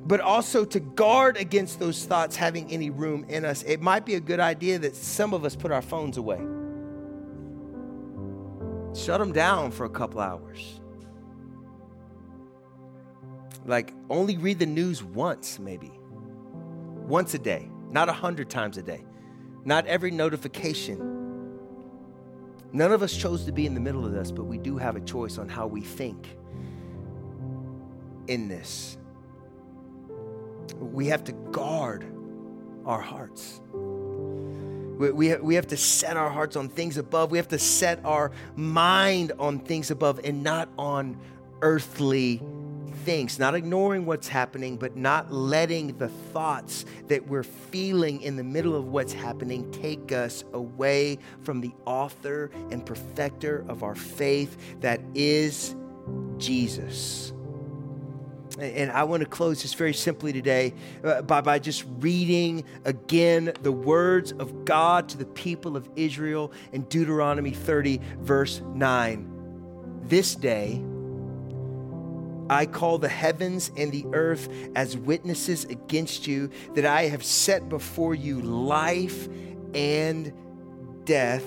but 0.04 0.20
also 0.20 0.64
to 0.64 0.80
guard 0.80 1.36
against 1.36 1.78
those 1.78 2.04
thoughts 2.04 2.34
having 2.34 2.68
any 2.72 2.90
room 2.90 3.24
in 3.28 3.44
us, 3.44 3.62
it 3.62 3.80
might 3.80 4.04
be 4.04 4.16
a 4.16 4.20
good 4.20 4.40
idea 4.40 4.80
that 4.80 4.96
some 4.96 5.32
of 5.32 5.44
us 5.44 5.54
put 5.54 5.70
our 5.70 5.82
phones 5.82 6.16
away. 6.16 6.40
Shut 8.94 9.20
them 9.20 9.32
down 9.32 9.70
for 9.70 9.86
a 9.86 9.90
couple 9.90 10.20
hours. 10.20 10.80
Like, 13.64 13.94
only 14.10 14.38
read 14.38 14.58
the 14.58 14.66
news 14.66 15.04
once, 15.04 15.60
maybe. 15.60 15.92
once 17.06 17.34
a 17.34 17.38
day, 17.38 17.70
not 17.90 18.08
a 18.08 18.12
hundred 18.12 18.48
times 18.48 18.78
a 18.78 18.82
day, 18.82 19.04
not 19.64 19.86
every 19.86 20.10
notification. 20.10 21.11
None 22.72 22.92
of 22.92 23.02
us 23.02 23.14
chose 23.14 23.44
to 23.44 23.52
be 23.52 23.66
in 23.66 23.74
the 23.74 23.80
middle 23.80 24.06
of 24.06 24.12
this, 24.12 24.30
but 24.30 24.44
we 24.44 24.56
do 24.58 24.78
have 24.78 24.96
a 24.96 25.00
choice 25.00 25.38
on 25.38 25.48
how 25.48 25.66
we 25.66 25.82
think 25.82 26.36
in 28.28 28.48
this. 28.48 28.96
We 30.78 31.06
have 31.08 31.24
to 31.24 31.32
guard 31.32 32.04
our 32.86 33.00
hearts. 33.00 33.60
We, 33.72 35.10
we, 35.10 35.34
we 35.36 35.54
have 35.54 35.66
to 35.68 35.76
set 35.76 36.16
our 36.16 36.30
hearts 36.30 36.56
on 36.56 36.68
things 36.68 36.96
above. 36.96 37.30
We 37.30 37.38
have 37.38 37.48
to 37.48 37.58
set 37.58 38.02
our 38.04 38.32
mind 38.56 39.32
on 39.38 39.58
things 39.58 39.90
above 39.90 40.20
and 40.24 40.42
not 40.42 40.68
on 40.78 41.18
earthly 41.60 42.40
things, 43.04 43.38
not 43.38 43.54
ignoring 43.54 44.06
what's 44.06 44.28
happening, 44.28 44.76
but 44.76 44.96
not 44.96 45.32
letting 45.32 45.96
the 45.98 46.08
thoughts 46.08 46.84
that 47.08 47.26
we're 47.26 47.42
feeling 47.42 48.20
in 48.22 48.36
the 48.36 48.44
middle 48.44 48.74
of 48.74 48.88
what's 48.88 49.12
happening 49.12 49.70
take 49.70 50.12
us 50.12 50.44
away 50.52 51.18
from 51.42 51.60
the 51.60 51.72
author 51.84 52.50
and 52.70 52.84
perfecter 52.86 53.64
of 53.68 53.82
our 53.82 53.94
faith 53.94 54.80
that 54.80 55.00
is 55.14 55.74
Jesus. 56.38 57.32
And 58.58 58.90
I 58.92 59.04
want 59.04 59.22
to 59.22 59.28
close 59.28 59.62
just 59.62 59.76
very 59.76 59.94
simply 59.94 60.32
today 60.32 60.74
uh, 61.02 61.22
by, 61.22 61.40
by 61.40 61.58
just 61.58 61.84
reading 62.00 62.64
again 62.84 63.52
the 63.62 63.72
words 63.72 64.32
of 64.32 64.64
God 64.64 65.08
to 65.10 65.16
the 65.16 65.24
people 65.24 65.76
of 65.76 65.88
Israel 65.96 66.52
in 66.72 66.82
Deuteronomy 66.82 67.52
30, 67.52 68.00
verse 68.18 68.60
9. 68.74 70.02
This 70.04 70.34
day, 70.34 70.82
I 72.52 72.66
call 72.66 72.98
the 72.98 73.08
heavens 73.08 73.70
and 73.76 73.90
the 73.90 74.06
earth 74.12 74.48
as 74.74 74.96
witnesses 74.96 75.64
against 75.64 76.26
you 76.26 76.50
that 76.74 76.84
I 76.84 77.04
have 77.04 77.24
set 77.24 77.68
before 77.68 78.14
you 78.14 78.40
life 78.40 79.28
and 79.74 80.32
death, 81.04 81.44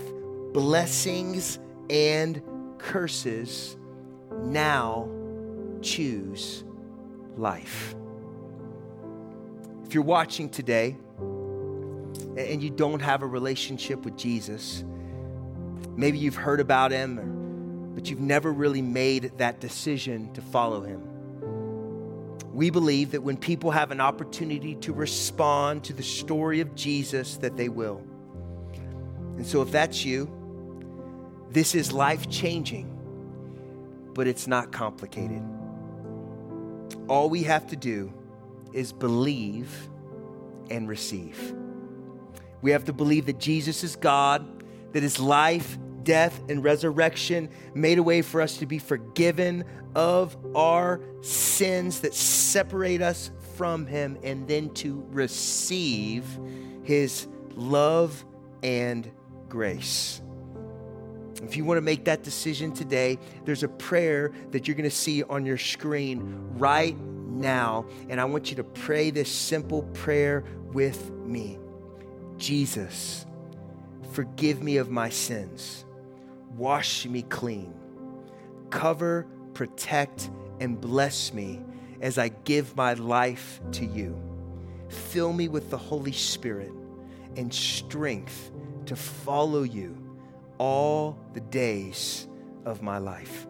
blessings 0.53 1.59
and 1.89 2.41
curses. 2.77 3.77
Now 4.43 5.09
choose 5.81 6.63
life. 7.37 7.95
If 9.85 9.93
you're 9.93 10.03
watching 10.03 10.49
today 10.49 10.97
and 12.37 12.61
you 12.61 12.69
don't 12.69 13.01
have 13.01 13.21
a 13.21 13.27
relationship 13.27 14.03
with 14.03 14.17
Jesus, 14.17 14.83
maybe 15.95 16.17
you've 16.17 16.35
heard 16.35 16.59
about 16.59 16.91
him, 16.91 17.34
but 17.95 18.09
you've 18.09 18.19
never 18.19 18.51
really 18.51 18.81
made 18.81 19.31
that 19.37 19.61
decision 19.61 20.31
to 20.33 20.41
follow 20.41 20.81
him. 20.81 21.01
We 22.53 22.69
believe 22.69 23.11
that 23.11 23.23
when 23.23 23.37
people 23.37 23.71
have 23.71 23.91
an 23.91 24.01
opportunity 24.01 24.75
to 24.75 24.93
respond 24.93 25.85
to 25.85 25.93
the 25.93 26.03
story 26.03 26.59
of 26.59 26.75
Jesus, 26.75 27.37
that 27.37 27.57
they 27.57 27.69
will. 27.69 28.01
And 29.37 29.45
so 29.45 29.61
if 29.61 29.71
that's 29.71 30.05
you, 30.05 30.29
this 31.49 31.73
is 31.73 31.91
life 31.91 32.29
changing, 32.29 32.91
but 34.13 34.27
it's 34.27 34.47
not 34.47 34.71
complicated. 34.71 35.41
All 37.07 37.29
we 37.29 37.43
have 37.43 37.67
to 37.67 37.75
do 37.75 38.13
is 38.73 38.91
believe 38.91 39.89
and 40.69 40.87
receive. 40.87 41.55
We 42.61 42.71
have 42.71 42.85
to 42.85 42.93
believe 42.93 43.25
that 43.27 43.39
Jesus 43.39 43.83
is 43.83 43.95
God, 43.95 44.45
that 44.93 45.03
his 45.03 45.19
life, 45.19 45.77
death, 46.05 46.41
and 46.47 46.63
resurrection 46.63 47.49
made 47.73 47.97
a 47.97 48.03
way 48.03 48.21
for 48.21 48.41
us 48.41 48.57
to 48.59 48.65
be 48.65 48.79
forgiven 48.79 49.65
of 49.93 50.37
our 50.55 51.01
sins 51.21 51.99
that 52.01 52.13
separate 52.13 53.01
us 53.01 53.31
from 53.57 53.85
him, 53.85 54.17
and 54.23 54.47
then 54.47 54.69
to 54.75 55.05
receive 55.09 56.25
his 56.83 57.27
love 57.55 58.23
and 58.63 59.11
grace. 59.49 60.21
If 61.43 61.57
you 61.57 61.65
want 61.65 61.77
to 61.77 61.81
make 61.81 62.05
that 62.05 62.23
decision 62.23 62.71
today, 62.71 63.19
there's 63.43 63.63
a 63.63 63.67
prayer 63.67 64.31
that 64.51 64.67
you're 64.67 64.75
going 64.75 64.89
to 64.89 64.95
see 64.95 65.23
on 65.23 65.45
your 65.45 65.57
screen 65.57 66.49
right 66.57 66.97
now. 66.97 67.85
And 68.09 68.19
I 68.19 68.25
want 68.25 68.49
you 68.49 68.55
to 68.57 68.63
pray 68.63 69.11
this 69.11 69.31
simple 69.31 69.83
prayer 69.93 70.43
with 70.71 71.11
me 71.11 71.59
Jesus, 72.37 73.25
forgive 74.11 74.61
me 74.61 74.77
of 74.77 74.89
my 74.89 75.09
sins, 75.09 75.84
wash 76.57 77.05
me 77.05 77.21
clean, 77.23 77.73
cover, 78.69 79.27
protect, 79.53 80.29
and 80.59 80.79
bless 80.79 81.33
me 81.33 81.61
as 82.01 82.17
I 82.17 82.29
give 82.29 82.75
my 82.75 82.93
life 82.93 83.61
to 83.73 83.85
you. 83.85 84.21
Fill 84.89 85.33
me 85.33 85.47
with 85.47 85.69
the 85.69 85.77
Holy 85.77 86.11
Spirit 86.11 86.71
and 87.35 87.53
strength 87.53 88.51
to 88.85 88.95
follow 88.95 89.63
you 89.63 89.97
all 90.57 91.17
the 91.33 91.41
days 91.41 92.27
of 92.65 92.81
my 92.81 92.97
life. 92.97 93.47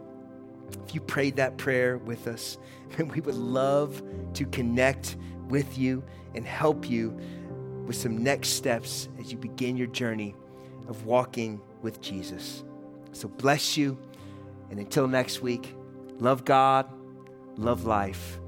If 0.87 0.95
you 0.95 1.01
prayed 1.01 1.35
that 1.35 1.57
prayer 1.57 1.97
with 1.97 2.27
us, 2.27 2.57
then 2.97 3.07
we 3.09 3.21
would 3.21 3.35
love 3.35 4.01
to 4.33 4.45
connect 4.45 5.17
with 5.49 5.77
you 5.77 6.03
and 6.33 6.45
help 6.45 6.89
you 6.89 7.17
with 7.85 7.95
some 7.95 8.23
next 8.23 8.49
steps 8.49 9.09
as 9.19 9.31
you 9.31 9.37
begin 9.37 9.77
your 9.77 9.87
journey 9.87 10.35
of 10.87 11.05
walking 11.05 11.61
with 11.81 12.01
Jesus. 12.01 12.63
So 13.15 13.29
bless 13.29 13.77
you. 13.77 13.97
And 14.69 14.79
until 14.79 15.07
next 15.07 15.41
week, 15.41 15.73
love 16.19 16.43
God, 16.43 16.85
love 17.57 17.85
life, 17.85 18.39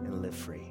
and 0.00 0.22
live 0.22 0.34
free. 0.34 0.65